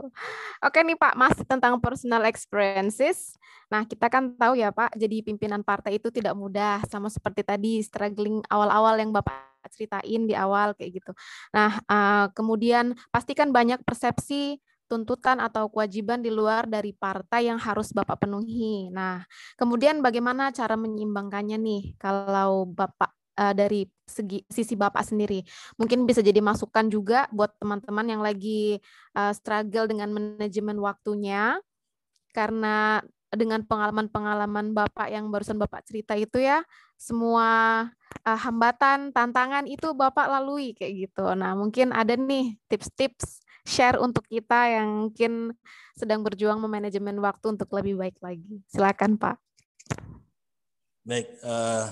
Oke 0.59 0.83
nih 0.83 0.99
Pak, 0.99 1.15
masih 1.15 1.47
tentang 1.47 1.79
personal 1.79 2.27
experiences. 2.27 3.39
Nah, 3.71 3.87
kita 3.87 4.11
kan 4.11 4.35
tahu 4.35 4.59
ya 4.59 4.75
Pak, 4.75 4.91
jadi 4.99 5.23
pimpinan 5.23 5.63
partai 5.63 6.03
itu 6.03 6.11
tidak 6.11 6.35
mudah. 6.35 6.83
Sama 6.91 7.07
seperti 7.07 7.47
tadi 7.47 7.79
struggling 7.79 8.43
awal-awal 8.51 8.99
yang 8.99 9.15
Bapak 9.15 9.49
ceritain 9.71 10.27
di 10.27 10.35
awal 10.35 10.75
kayak 10.75 10.99
gitu. 10.99 11.11
Nah, 11.55 11.79
uh, 11.87 12.27
kemudian 12.35 12.91
pastikan 13.07 13.55
banyak 13.55 13.79
persepsi 13.87 14.59
tuntutan 14.89 15.37
atau 15.37 15.69
kewajiban 15.69 16.19
di 16.25 16.33
luar 16.33 16.65
dari 16.65 16.91
partai 16.91 17.45
yang 17.53 17.61
harus 17.61 17.93
Bapak 17.93 18.25
penuhi. 18.25 18.89
Nah, 18.89 19.21
kemudian 19.53 20.01
bagaimana 20.01 20.49
cara 20.49 20.73
menyeimbangkannya 20.73 21.57
nih 21.61 21.83
kalau 22.01 22.65
Bapak 22.65 23.13
uh, 23.37 23.53
dari 23.53 23.85
segi 24.03 24.41
sisi 24.49 24.73
Bapak 24.73 25.05
sendiri. 25.05 25.45
Mungkin 25.77 26.03
bisa 26.09 26.19
jadi 26.25 26.41
masukan 26.41 26.89
juga 26.89 27.29
buat 27.29 27.53
teman-teman 27.61 28.05
yang 28.09 28.21
lagi 28.25 28.81
uh, 29.13 29.31
struggle 29.31 29.85
dengan 29.85 30.09
manajemen 30.09 30.81
waktunya 30.81 31.61
karena 32.33 33.05
dengan 33.29 33.61
pengalaman-pengalaman 33.61 34.73
Bapak 34.73 35.13
yang 35.13 35.29
barusan 35.29 35.61
Bapak 35.61 35.85
cerita 35.85 36.17
itu 36.17 36.41
ya, 36.41 36.65
semua 36.97 37.85
uh, 38.25 38.39
hambatan, 38.41 39.13
tantangan 39.13 39.69
itu 39.69 39.93
Bapak 39.93 40.25
lalui 40.25 40.73
kayak 40.73 41.09
gitu. 41.09 41.37
Nah, 41.37 41.53
mungkin 41.53 41.93
ada 41.93 42.17
nih 42.17 42.57
tips-tips 42.65 43.45
share 43.69 44.01
untuk 44.01 44.25
kita 44.25 44.81
yang 44.81 45.05
mungkin 45.05 45.53
sedang 45.93 46.25
berjuang 46.25 46.57
memanajemen 46.57 47.21
waktu 47.21 47.53
untuk 47.53 47.69
lebih 47.77 48.01
baik 48.01 48.17
lagi. 48.17 48.65
Silakan 48.65 49.21
Pak. 49.21 49.37
Baik, 51.05 51.29
uh, 51.45 51.85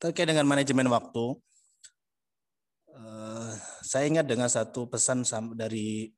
terkait 0.00 0.24
dengan 0.24 0.48
manajemen 0.48 0.88
waktu, 0.88 1.36
uh, 2.96 3.52
saya 3.84 4.08
ingat 4.08 4.24
dengan 4.24 4.48
satu 4.48 4.88
pesan 4.88 5.28
dari 5.52 6.08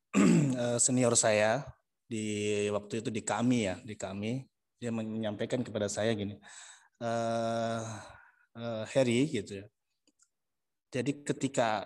uh, 0.55 0.79
senior 0.83 1.19
saya 1.19 1.67
di 2.07 2.67
waktu 2.71 3.03
itu 3.03 3.11
di 3.11 3.19
kami 3.19 3.67
ya, 3.67 3.75
di 3.83 3.99
kami 3.99 4.47
dia 4.79 4.93
menyampaikan 4.93 5.67
kepada 5.67 5.91
saya 5.91 6.15
gini, 6.15 6.39
uh, 7.03 7.81
uh, 8.55 8.83
Harry 8.95 9.27
gitu 9.27 9.63
ya. 9.63 9.65
Jadi 10.87 11.21
ketika 11.27 11.83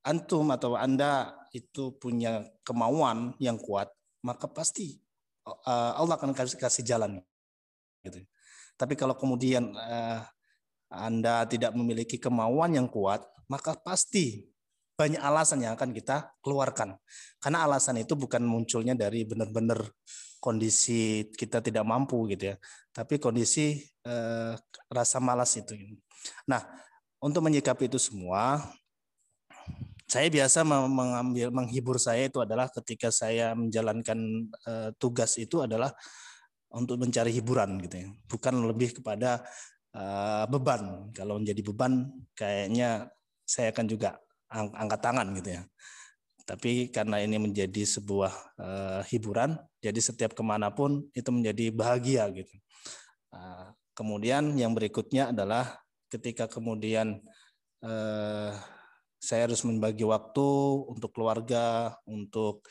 antum 0.00 0.48
atau 0.48 0.72
anda 0.72 1.37
itu 1.52 1.94
punya 1.96 2.46
kemauan 2.62 3.34
yang 3.42 3.56
kuat, 3.56 3.88
maka 4.24 4.48
pasti 4.48 4.98
uh, 5.46 5.92
Allah 5.96 6.16
akan 6.18 6.36
kasih 6.36 6.58
kasih 6.60 6.84
jalan. 6.84 7.22
Gitu. 8.04 8.24
Tapi 8.78 8.94
kalau 8.94 9.18
kemudian 9.18 9.74
uh, 9.74 10.22
Anda 10.88 11.44
tidak 11.48 11.74
memiliki 11.74 12.16
kemauan 12.16 12.76
yang 12.78 12.88
kuat, 12.88 13.24
maka 13.50 13.74
pasti 13.76 14.48
banyak 14.98 15.22
alasan 15.22 15.62
yang 15.62 15.78
akan 15.78 15.94
kita 15.94 16.34
keluarkan. 16.42 16.98
Karena 17.38 17.66
alasan 17.66 18.02
itu 18.02 18.18
bukan 18.18 18.42
munculnya 18.42 18.98
dari 18.98 19.22
benar-benar 19.22 19.86
kondisi 20.38 21.26
kita 21.34 21.58
tidak 21.58 21.82
mampu 21.82 22.30
gitu 22.30 22.54
ya, 22.54 22.56
tapi 22.94 23.18
kondisi 23.18 23.82
uh, 24.06 24.54
rasa 24.90 25.18
malas 25.18 25.54
itu. 25.58 25.74
Nah, 26.46 26.62
untuk 27.18 27.42
menyikapi 27.42 27.90
itu 27.90 27.98
semua, 27.98 28.62
saya 30.08 30.32
biasa 30.32 30.64
mengambil 30.64 31.52
menghibur 31.52 32.00
saya 32.00 32.32
itu 32.32 32.40
adalah 32.40 32.72
ketika 32.72 33.12
saya 33.12 33.52
menjalankan 33.52 34.48
uh, 34.64 34.88
tugas 34.96 35.36
itu 35.36 35.60
adalah 35.60 35.92
untuk 36.72 36.96
mencari 36.96 37.28
hiburan 37.28 37.76
gitu 37.84 37.96
ya. 38.00 38.08
Bukan 38.24 38.56
lebih 38.64 38.96
kepada 39.00 39.44
uh, 39.92 40.48
beban. 40.48 41.12
Kalau 41.12 41.36
menjadi 41.36 41.60
beban 41.60 42.08
kayaknya 42.32 43.12
saya 43.44 43.68
akan 43.68 43.84
juga 43.84 44.16
ang 44.48 44.72
angkat 44.72 45.00
tangan 45.04 45.28
gitu 45.36 45.60
ya. 45.60 45.62
Tapi 46.48 46.88
karena 46.88 47.20
ini 47.20 47.36
menjadi 47.36 47.84
sebuah 47.84 48.32
uh, 48.56 49.00
hiburan 49.12 49.60
jadi 49.84 50.00
setiap 50.00 50.32
ke 50.32 50.40
mana 50.40 50.72
pun 50.72 51.04
itu 51.12 51.28
menjadi 51.28 51.68
bahagia 51.68 52.24
gitu. 52.32 52.56
Uh, 53.28 53.76
kemudian 53.92 54.56
yang 54.56 54.72
berikutnya 54.72 55.36
adalah 55.36 55.84
ketika 56.08 56.48
kemudian 56.48 57.20
uh, 57.84 58.56
saya 59.18 59.50
harus 59.50 59.66
membagi 59.66 60.06
waktu 60.06 60.48
untuk 60.86 61.10
keluarga, 61.10 61.98
untuk 62.06 62.62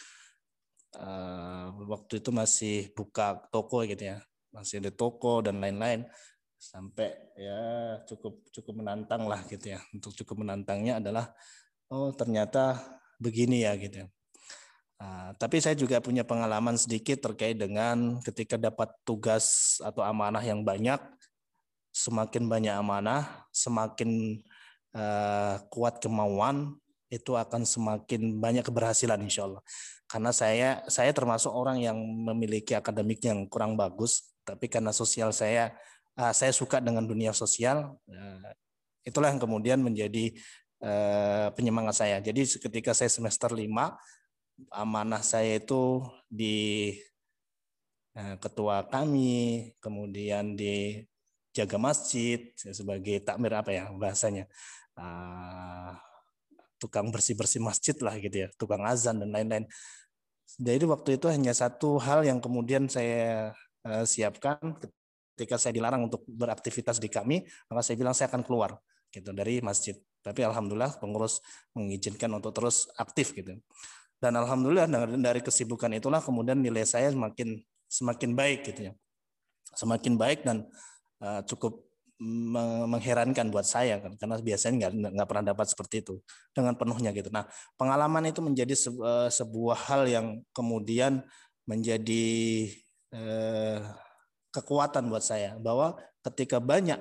uh, 0.96 1.76
waktu 1.92 2.24
itu 2.24 2.30
masih 2.32 2.76
buka 2.96 3.40
toko 3.52 3.84
gitu 3.84 4.16
ya, 4.16 4.18
masih 4.56 4.80
ada 4.80 4.92
toko 4.92 5.44
dan 5.44 5.60
lain-lain 5.60 6.08
sampai 6.58 7.14
ya 7.38 7.62
cukup 8.10 8.42
cukup 8.50 8.74
menantang 8.82 9.28
lah 9.28 9.44
gitu 9.46 9.76
ya. 9.76 9.80
Untuk 9.92 10.16
cukup 10.24 10.48
menantangnya 10.48 11.04
adalah 11.04 11.30
oh 11.92 12.16
ternyata 12.16 12.80
begini 13.20 13.68
ya 13.68 13.76
gitu. 13.76 14.08
Uh, 14.98 15.30
tapi 15.38 15.62
saya 15.62 15.78
juga 15.78 16.02
punya 16.02 16.26
pengalaman 16.26 16.74
sedikit 16.74 17.22
terkait 17.22 17.54
dengan 17.54 18.18
ketika 18.26 18.58
dapat 18.58 18.90
tugas 19.06 19.78
atau 19.86 20.02
amanah 20.02 20.42
yang 20.42 20.66
banyak, 20.66 20.98
semakin 21.94 22.50
banyak 22.50 22.74
amanah, 22.74 23.46
semakin 23.54 24.42
uh, 24.98 25.62
kuat 25.70 26.02
kemauan 26.02 26.74
itu 27.08 27.38
akan 27.38 27.64
semakin 27.64 28.42
banyak 28.42 28.66
keberhasilan 28.66 29.22
insya 29.22 29.46
Allah. 29.46 29.64
Karena 30.10 30.34
saya 30.34 30.82
saya 30.90 31.14
termasuk 31.14 31.54
orang 31.54 31.80
yang 31.80 31.96
memiliki 32.02 32.74
akademik 32.74 33.22
yang 33.22 33.46
kurang 33.46 33.78
bagus, 33.78 34.34
tapi 34.42 34.66
karena 34.68 34.90
sosial 34.90 35.30
saya 35.32 35.78
uh, 36.18 36.34
saya 36.34 36.50
suka 36.50 36.82
dengan 36.82 37.06
dunia 37.06 37.32
sosial, 37.32 37.96
uh, 38.10 38.50
itulah 39.06 39.30
yang 39.30 39.40
kemudian 39.40 39.80
menjadi 39.80 40.36
uh, 40.82 41.54
penyemangat 41.54 41.96
saya. 41.96 42.18
Jadi 42.20 42.44
ketika 42.58 42.92
saya 42.92 43.08
semester 43.08 43.54
5 43.54 43.64
amanah 44.74 45.22
saya 45.22 45.62
itu 45.62 46.02
di 46.26 46.98
eh, 48.18 48.36
ketua 48.42 48.90
kami, 48.90 49.72
kemudian 49.78 50.58
di 50.58 50.98
jaga 51.58 51.78
masjid 51.82 52.54
sebagai 52.54 53.18
takmir 53.26 53.54
apa 53.58 53.74
ya 53.74 53.90
bahasanya 53.98 54.46
uh, 54.94 55.98
tukang 56.78 57.10
bersih 57.10 57.34
bersih 57.34 57.62
masjid 57.62 57.98
lah 57.98 58.14
gitu 58.22 58.46
ya 58.46 58.48
tukang 58.56 58.86
azan 58.86 59.18
dan 59.18 59.34
lain-lain. 59.34 59.66
Jadi 60.58 60.86
waktu 60.90 61.10
itu 61.18 61.26
hanya 61.30 61.54
satu 61.54 61.98
hal 61.98 62.24
yang 62.26 62.38
kemudian 62.38 62.86
saya 62.90 63.54
uh, 63.86 64.06
siapkan 64.06 64.58
ketika 65.34 65.58
saya 65.58 65.74
dilarang 65.74 66.06
untuk 66.10 66.26
beraktivitas 66.30 67.02
di 67.02 67.10
kami 67.10 67.46
maka 67.70 67.82
saya 67.82 67.98
bilang 67.98 68.14
saya 68.14 68.30
akan 68.30 68.46
keluar 68.46 68.78
gitu 69.10 69.34
dari 69.34 69.60
masjid. 69.66 69.98
Tapi 70.22 70.44
alhamdulillah 70.46 71.00
pengurus 71.02 71.40
mengizinkan 71.74 72.30
untuk 72.38 72.54
terus 72.54 72.86
aktif 73.00 73.34
gitu. 73.34 73.58
Dan 74.18 74.34
alhamdulillah 74.34 74.90
dari 75.22 75.46
kesibukan 75.46 75.94
itulah 75.94 76.20
kemudian 76.20 76.58
nilai 76.58 76.84
saya 76.84 77.14
semakin 77.14 77.62
semakin 77.86 78.34
baik 78.34 78.60
gitu 78.74 78.92
ya. 78.92 78.94
Semakin 79.78 80.18
baik 80.18 80.42
dan 80.42 80.66
uh, 81.22 81.42
cukup 81.46 81.88
mengherankan 82.18 83.54
buat 83.54 83.62
saya 83.62 84.02
kan 84.02 84.18
karena 84.18 84.42
biasanya 84.42 84.90
nggak 84.90 85.14
nggak 85.14 85.28
pernah 85.30 85.54
dapat 85.54 85.70
seperti 85.70 86.02
itu 86.02 86.18
dengan 86.50 86.74
penuhnya 86.74 87.14
gitu. 87.14 87.30
Nah 87.30 87.46
pengalaman 87.78 88.26
itu 88.26 88.42
menjadi 88.42 88.74
eh, 88.74 89.30
sebuah 89.30 89.78
hal 89.86 90.10
yang 90.10 90.42
kemudian 90.50 91.22
menjadi 91.70 92.26
eh, 93.14 93.80
kekuatan 94.50 95.14
buat 95.14 95.22
saya 95.22 95.62
bahwa 95.62 95.94
ketika 96.26 96.58
banyak 96.58 96.98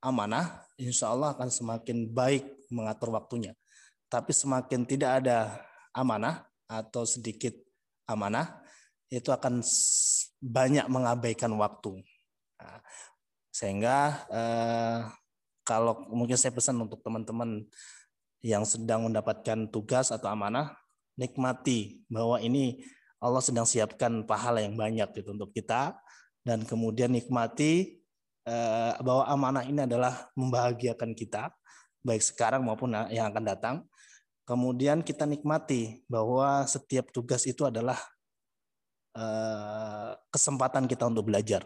amanah, 0.00 0.64
insya 0.80 1.12
Allah 1.12 1.36
akan 1.36 1.52
semakin 1.52 2.08
baik 2.08 2.48
mengatur 2.72 3.12
waktunya. 3.12 3.52
Tapi 4.08 4.32
semakin 4.32 4.88
tidak 4.88 5.24
ada 5.24 5.60
amanah 5.92 6.48
atau 6.64 7.04
sedikit 7.04 7.52
amanah, 8.08 8.64
itu 9.12 9.28
akan 9.28 9.60
banyak 10.40 10.88
mengabaikan 10.88 11.52
waktu. 11.60 12.00
Nah, 12.58 12.80
sehingga 13.52 14.26
eh, 14.32 14.98
kalau 15.62 16.08
mungkin 16.10 16.34
saya 16.34 16.50
pesan 16.50 16.80
untuk 16.82 17.04
teman-teman 17.04 17.62
yang 18.42 18.66
sedang 18.66 19.06
mendapatkan 19.06 19.70
tugas 19.70 20.10
atau 20.10 20.26
amanah, 20.26 20.74
nikmati 21.14 22.02
bahwa 22.10 22.42
ini 22.42 22.82
Allah 23.22 23.38
sedang 23.38 23.68
siapkan 23.68 24.26
pahala 24.26 24.58
yang 24.58 24.74
banyak 24.74 25.06
gitu 25.14 25.30
untuk 25.30 25.54
kita 25.54 25.94
dan 26.42 26.66
kemudian 26.66 27.14
nikmati 27.14 28.02
eh, 28.42 28.92
bahwa 28.98 29.28
amanah 29.30 29.62
ini 29.62 29.86
adalah 29.86 30.26
membahagiakan 30.34 31.14
kita 31.14 31.54
baik 32.02 32.22
sekarang 32.22 32.66
maupun 32.66 32.92
yang 33.14 33.30
akan 33.30 33.44
datang. 33.46 33.76
Kemudian 34.42 35.06
kita 35.06 35.22
nikmati 35.22 36.02
bahwa 36.10 36.66
setiap 36.66 37.14
tugas 37.14 37.46
itu 37.46 37.62
adalah 37.62 37.96
eh, 39.14 40.10
kesempatan 40.34 40.90
kita 40.90 41.06
untuk 41.06 41.30
belajar. 41.30 41.62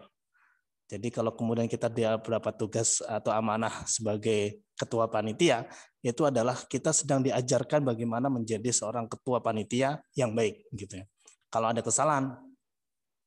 Jadi 0.87 1.11
kalau 1.11 1.35
kemudian 1.35 1.66
kita 1.66 1.90
dia 1.90 2.14
berapa 2.14 2.55
tugas 2.55 3.03
atau 3.03 3.35
amanah 3.35 3.83
sebagai 3.90 4.62
ketua 4.79 5.11
panitia, 5.11 5.66
itu 5.99 6.22
adalah 6.22 6.55
kita 6.70 6.94
sedang 6.94 7.27
diajarkan 7.27 7.83
bagaimana 7.83 8.31
menjadi 8.31 8.70
seorang 8.70 9.11
ketua 9.11 9.42
panitia 9.42 9.99
yang 10.14 10.31
baik 10.31 10.62
gitu 10.79 11.03
ya. 11.03 11.05
Kalau 11.51 11.75
ada 11.75 11.83
kesalahan, 11.83 12.38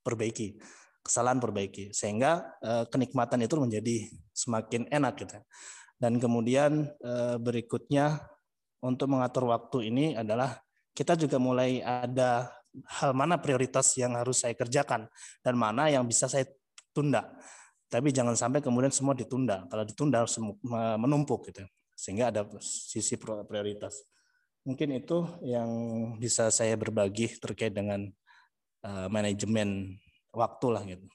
perbaiki. 0.04 0.56
Kesalahan 1.04 1.40
perbaiki 1.44 1.92
sehingga 1.92 2.48
eh, 2.64 2.86
kenikmatan 2.88 3.44
itu 3.44 3.56
menjadi 3.60 3.96
semakin 4.32 4.88
enak 4.92 5.14
gitu. 5.20 5.36
Ya. 5.36 5.44
Dan 6.00 6.16
kemudian 6.20 6.88
eh, 7.04 7.36
berikutnya 7.40 8.24
untuk 8.80 9.12
mengatur 9.12 9.52
waktu 9.52 9.92
ini 9.92 10.16
adalah 10.16 10.60
kita 10.96 11.20
juga 11.20 11.40
mulai 11.40 11.84
ada 11.84 12.52
hal 13.00 13.12
mana 13.18 13.42
prioritas 13.42 13.96
yang 13.98 14.16
harus 14.16 14.46
saya 14.46 14.54
kerjakan 14.54 15.10
dan 15.42 15.54
mana 15.58 15.90
yang 15.90 16.06
bisa 16.06 16.30
saya 16.30 16.46
tunda. 17.00 17.32
Tapi 17.88 18.12
jangan 18.12 18.36
sampai 18.36 18.60
kemudian 18.60 18.92
semua 18.92 19.16
ditunda. 19.16 19.64
Kalau 19.72 19.88
ditunda 19.88 20.28
harus 20.28 20.36
menumpuk 21.00 21.48
gitu. 21.48 21.64
Sehingga 21.96 22.28
ada 22.28 22.44
sisi 22.60 23.16
prioritas. 23.18 24.04
Mungkin 24.68 25.00
itu 25.00 25.24
yang 25.48 25.70
bisa 26.20 26.52
saya 26.52 26.76
berbagi 26.76 27.40
terkait 27.40 27.72
dengan 27.72 28.04
uh, 28.84 29.08
manajemen 29.08 29.96
waktu 30.36 30.68
lah 30.70 30.84
gitu. 30.86 31.08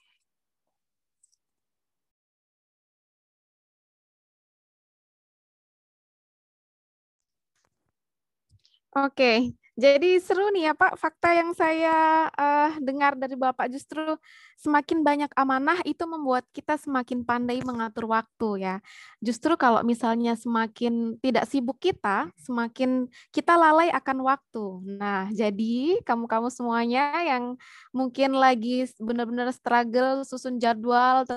Oke, 8.95 9.51
jadi 9.75 10.23
seru 10.23 10.47
nih 10.55 10.71
ya 10.71 10.73
Pak, 10.73 10.95
fakta 10.95 11.35
yang 11.35 11.51
saya 11.51 12.31
uh, 12.31 12.71
dengar 12.79 13.19
dari 13.19 13.35
Bapak 13.35 13.67
justru 13.67 14.15
semakin 14.55 15.03
banyak 15.03 15.31
amanah 15.35 15.83
itu 15.83 15.99
membuat 16.07 16.47
kita 16.55 16.79
semakin 16.79 17.27
pandai 17.27 17.59
mengatur 17.59 18.07
waktu 18.07 18.63
ya. 18.63 18.75
Justru 19.19 19.59
kalau 19.59 19.83
misalnya 19.83 20.39
semakin 20.39 21.19
tidak 21.19 21.51
sibuk 21.51 21.75
kita, 21.83 22.31
semakin 22.39 23.11
kita 23.35 23.59
lalai 23.59 23.91
akan 23.91 24.23
waktu. 24.23 24.65
Nah, 24.95 25.27
jadi 25.35 25.99
kamu-kamu 26.07 26.47
semuanya 26.55 27.11
yang 27.27 27.59
mungkin 27.91 28.31
lagi 28.39 28.87
benar-benar 28.95 29.51
struggle 29.51 30.23
susun 30.23 30.55
jadwal 30.55 31.27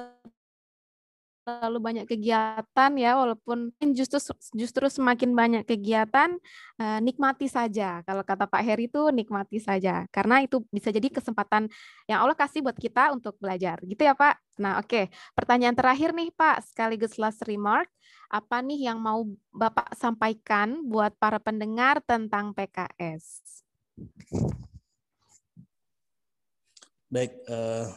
terlalu 1.48 1.78
banyak 1.80 2.04
kegiatan 2.04 2.90
ya 3.00 3.16
walaupun 3.16 3.72
justru 3.96 4.20
justru 4.52 4.84
semakin 4.92 5.32
banyak 5.32 5.62
kegiatan 5.64 6.37
uh, 6.76 7.00
nikmati 7.00 7.48
saja. 7.48 8.04
Kalau 8.04 8.20
kata 8.20 8.44
Pak 8.44 8.61
Heri 8.61 8.92
itu 8.92 9.08
nikmati 9.08 9.56
saja 9.56 10.04
karena 10.12 10.44
itu 10.44 10.61
bisa 10.68 10.92
jadi 10.92 11.08
kesempatan 11.08 11.72
yang 12.04 12.20
Allah 12.20 12.37
kasih 12.37 12.61
buat 12.61 12.76
kita 12.76 13.16
untuk 13.16 13.40
belajar. 13.40 13.80
Gitu 13.80 14.04
ya 14.04 14.12
Pak? 14.12 14.61
Nah 14.61 14.76
oke. 14.76 14.92
Okay. 14.92 15.04
pertanyaan 15.32 15.72
terakhir 15.72 16.12
nih 16.12 16.28
Pak 16.37 16.68
sekaligus 16.68 17.16
last 17.16 17.40
remark. 17.48 17.88
Apa 18.28 18.61
nih 18.61 18.92
yang 18.92 19.00
mau 19.00 19.24
Bapak 19.48 19.96
sampaikan 19.96 20.84
buat 20.84 21.16
para 21.16 21.40
pendengar 21.40 22.04
tentang 22.04 22.52
PKS 22.52 23.40
baik 27.08 27.32
uh, 27.48 27.88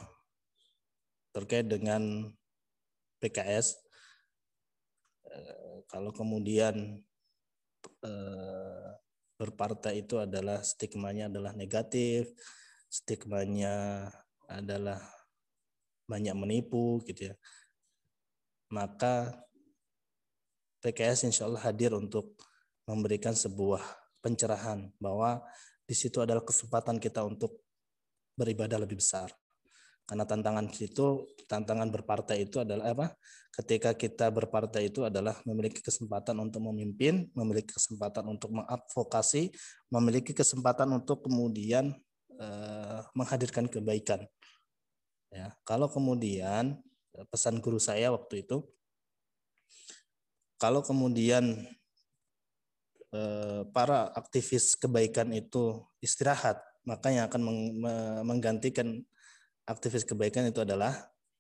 terkait 1.36 1.68
dengan 1.68 2.32
PKS 3.22 3.78
eh, 5.30 5.78
kalau 5.86 6.10
kemudian 6.12 7.00
eh, 8.02 8.90
berpartai 9.38 10.06
itu 10.06 10.22
adalah 10.22 10.62
stigmanya 10.62 11.26
adalah 11.26 11.58
negatif, 11.58 12.30
stigmanya 12.86 14.06
adalah 14.46 15.02
banyak 16.06 16.36
menipu 16.38 17.02
gitu 17.10 17.34
ya. 17.34 17.36
Maka 18.70 19.34
PKS 20.86 21.26
insya 21.30 21.50
Allah 21.50 21.62
hadir 21.66 21.94
untuk 21.98 22.38
memberikan 22.86 23.34
sebuah 23.34 23.82
pencerahan 24.22 24.94
bahwa 25.02 25.42
di 25.90 25.98
situ 25.98 26.22
adalah 26.22 26.46
kesempatan 26.46 27.02
kita 27.02 27.26
untuk 27.26 27.66
beribadah 28.38 28.78
lebih 28.78 29.02
besar. 29.02 29.34
Karena 30.12 30.28
tantangan 30.28 30.68
itu 30.76 31.24
tantangan 31.48 31.88
berpartai 31.88 32.44
itu 32.44 32.60
adalah 32.60 32.92
apa? 32.92 33.16
Ketika 33.56 33.96
kita 33.96 34.28
berpartai 34.28 34.92
itu 34.92 35.08
adalah 35.08 35.40
memiliki 35.48 35.80
kesempatan 35.80 36.36
untuk 36.36 36.60
memimpin, 36.68 37.32
memiliki 37.32 37.72
kesempatan 37.72 38.28
untuk 38.28 38.52
mengadvokasi, 38.52 39.56
memiliki 39.88 40.36
kesempatan 40.36 40.92
untuk 41.00 41.24
kemudian 41.24 41.96
eh, 42.36 43.00
menghadirkan 43.16 43.72
kebaikan. 43.72 44.28
Ya, 45.32 45.56
kalau 45.64 45.88
kemudian 45.88 46.76
eh, 47.16 47.26
pesan 47.32 47.64
guru 47.64 47.80
saya 47.80 48.12
waktu 48.12 48.44
itu, 48.44 48.68
kalau 50.60 50.84
kemudian 50.84 51.56
eh, 53.16 53.64
para 53.72 54.12
aktivis 54.12 54.76
kebaikan 54.76 55.32
itu 55.32 55.88
istirahat, 56.04 56.60
maka 56.84 57.16
yang 57.16 57.32
akan 57.32 57.48
menggantikan 58.28 59.08
aktivis 59.66 60.04
kebaikan 60.08 60.50
itu 60.50 60.62
adalah 60.62 60.94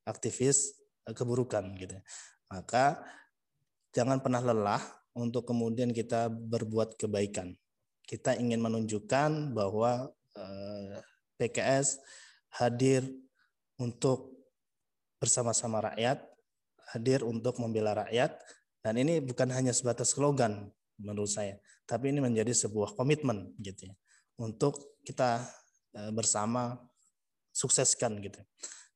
aktivis 0.06 0.78
eh, 1.08 1.16
keburukan 1.16 1.64
gitu. 1.78 1.98
Maka 2.52 3.00
jangan 3.96 4.20
pernah 4.20 4.44
lelah 4.44 4.84
untuk 5.16 5.48
kemudian 5.48 5.92
kita 5.92 6.32
berbuat 6.32 6.96
kebaikan. 6.96 7.56
Kita 8.08 8.36
ingin 8.36 8.60
menunjukkan 8.60 9.56
bahwa 9.56 10.12
eh, 10.36 11.00
PKS 11.40 12.00
hadir 12.52 13.08
untuk 13.80 14.36
bersama-sama 15.18 15.94
rakyat, 15.94 16.22
hadir 16.94 17.24
untuk 17.24 17.58
membela 17.62 17.94
rakyat, 18.06 18.36
dan 18.82 18.98
ini 18.98 19.22
bukan 19.22 19.50
hanya 19.54 19.72
sebatas 19.72 20.18
slogan 20.18 20.70
menurut 20.98 21.30
saya, 21.30 21.58
tapi 21.86 22.14
ini 22.14 22.22
menjadi 22.22 22.54
sebuah 22.54 22.94
komitmen 22.98 23.54
gitu 23.62 23.90
ya, 23.90 23.96
untuk 24.38 25.02
kita 25.06 25.46
eh, 25.98 26.12
bersama 26.14 26.78
sukseskan 27.62 28.18
gitu. 28.26 28.42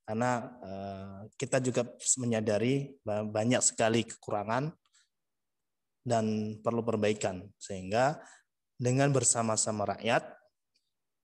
Karena 0.05 0.49
uh, 0.61 1.19
kita 1.37 1.61
juga 1.61 1.85
menyadari 2.21 2.93
banyak 3.05 3.61
sekali 3.61 4.05
kekurangan 4.05 4.73
dan 6.05 6.57
perlu 6.61 6.85
perbaikan 6.85 7.41
sehingga 7.57 8.21
dengan 8.77 9.09
bersama-sama 9.09 9.97
rakyat 9.97 10.21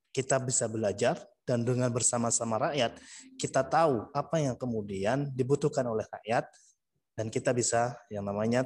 kita 0.09 0.41
bisa 0.41 0.65
belajar 0.65 1.21
dan 1.45 1.61
dengan 1.61 1.93
bersama-sama 1.93 2.57
rakyat 2.57 2.97
kita 3.37 3.61
tahu 3.61 4.09
apa 4.17 4.41
yang 4.41 4.57
kemudian 4.57 5.29
dibutuhkan 5.29 5.85
oleh 5.85 6.03
rakyat 6.09 6.49
dan 7.13 7.29
kita 7.29 7.53
bisa 7.53 7.93
yang 8.09 8.25
namanya 8.25 8.65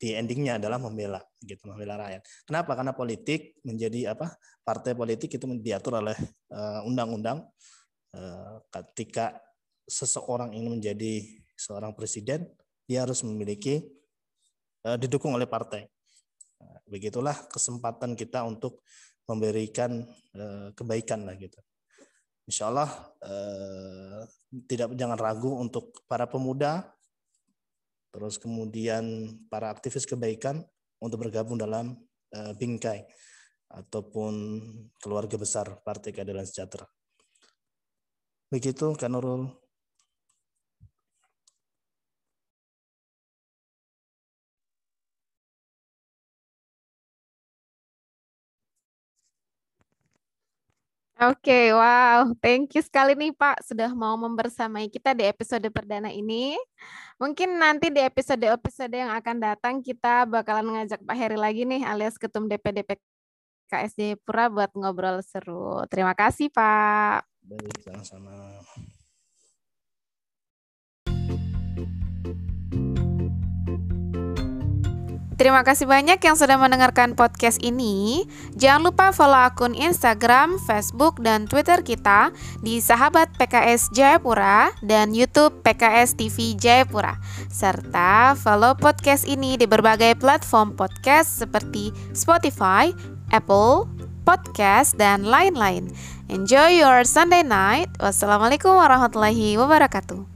di 0.00 0.18
endingnya 0.18 0.58
adalah 0.58 0.82
membela 0.82 1.22
gitu 1.46 1.62
membela 1.70 1.94
rakyat. 1.94 2.26
Kenapa? 2.42 2.74
Karena 2.74 2.90
politik 2.90 3.54
menjadi 3.62 4.18
apa? 4.18 4.34
Partai 4.66 4.98
politik 4.98 5.30
itu 5.30 5.46
diatur 5.62 6.02
oleh 6.02 6.18
eh, 6.50 6.80
undang-undang 6.82 7.46
uh, 7.46 7.50
ketika 8.68 9.40
seseorang 9.88 10.52
ingin 10.52 10.78
menjadi 10.80 11.24
seorang 11.56 11.96
presiden 11.96 12.44
dia 12.86 13.06
harus 13.06 13.22
memiliki 13.24 13.88
uh, 14.86 14.98
didukung 14.98 15.34
oleh 15.34 15.46
partai. 15.48 15.88
begitulah 16.86 17.34
kesempatan 17.48 18.12
kita 18.12 18.44
untuk 18.44 18.84
memberikan 19.24 20.04
uh, 20.36 20.68
kebaikan 20.76 21.24
lah 21.24 21.34
gitu. 21.40 21.56
Insya 22.44 22.68
Allah 22.68 22.90
tidak 24.66 24.98
jangan 24.98 25.14
ragu 25.14 25.62
untuk 25.62 25.94
para 26.10 26.26
pemuda, 26.26 26.90
terus 28.10 28.34
kemudian 28.36 29.30
para 29.46 29.70
aktivis 29.70 30.04
kebaikan 30.04 30.60
untuk 30.98 31.22
bergabung 31.22 31.54
dalam 31.54 31.94
bingkai 32.34 33.06
ataupun 33.70 34.34
keluarga 34.98 35.38
besar 35.38 35.80
Partai 35.86 36.10
Keadilan 36.10 36.42
Sejahtera. 36.42 36.84
Begitu, 38.52 38.92
Kanurul. 39.00 39.48
Oke, 51.22 51.38
okay, 51.48 51.64
wow. 51.70 52.34
Thank 52.42 52.74
you 52.74 52.82
sekali 52.82 53.14
nih 53.14 53.30
Pak 53.30 53.62
sudah 53.62 53.94
mau 53.94 54.18
membersamai 54.18 54.90
kita 54.90 55.14
di 55.14 55.22
episode 55.22 55.62
perdana 55.70 56.10
ini. 56.10 56.58
Mungkin 57.22 57.62
nanti 57.62 57.94
di 57.94 58.02
episode-episode 58.02 58.90
yang 58.90 59.14
akan 59.14 59.36
datang 59.38 59.74
kita 59.86 60.26
bakalan 60.26 60.74
ngajak 60.74 60.98
Pak 61.06 61.14
Heri 61.14 61.38
lagi 61.38 61.62
nih 61.62 61.86
alias 61.86 62.18
Ketum 62.18 62.50
DPD 62.50 62.82
PKS 62.82 64.18
Pura 64.26 64.50
buat 64.50 64.74
ngobrol 64.74 65.22
seru. 65.22 65.86
Terima 65.86 66.10
kasih 66.18 66.50
Pak. 66.50 67.31
Baik, 67.42 67.74
sama-sama. 67.82 68.62
Terima 75.42 75.66
kasih 75.66 75.90
banyak 75.90 76.22
yang 76.22 76.38
sudah 76.38 76.54
mendengarkan 76.54 77.18
podcast 77.18 77.58
ini. 77.66 78.22
Jangan 78.54 78.86
lupa 78.86 79.10
follow 79.10 79.42
akun 79.42 79.74
Instagram, 79.74 80.54
Facebook, 80.70 81.18
dan 81.18 81.50
Twitter 81.50 81.82
kita 81.82 82.30
di 82.62 82.78
Sahabat 82.78 83.26
PKS 83.42 83.90
Jayapura 83.90 84.70
dan 84.86 85.10
YouTube 85.10 85.66
PKS 85.66 86.14
TV 86.14 86.54
Jayapura. 86.54 87.18
Serta 87.50 88.38
follow 88.38 88.78
podcast 88.78 89.26
ini 89.26 89.58
di 89.58 89.66
berbagai 89.66 90.14
platform 90.14 90.78
podcast 90.78 91.42
seperti 91.42 91.90
Spotify, 92.14 92.94
Apple, 93.34 93.90
Podcast, 94.24 94.96
dan 94.96 95.28
lain-lain. 95.28 95.92
Enjoy 96.32 96.80
your 96.80 97.04
Sunday 97.04 97.44
night. 97.44 97.92
Wassalamualaikum 98.00 98.72
warahmatullahi 98.72 99.60
wabarakatuh. 99.60 100.31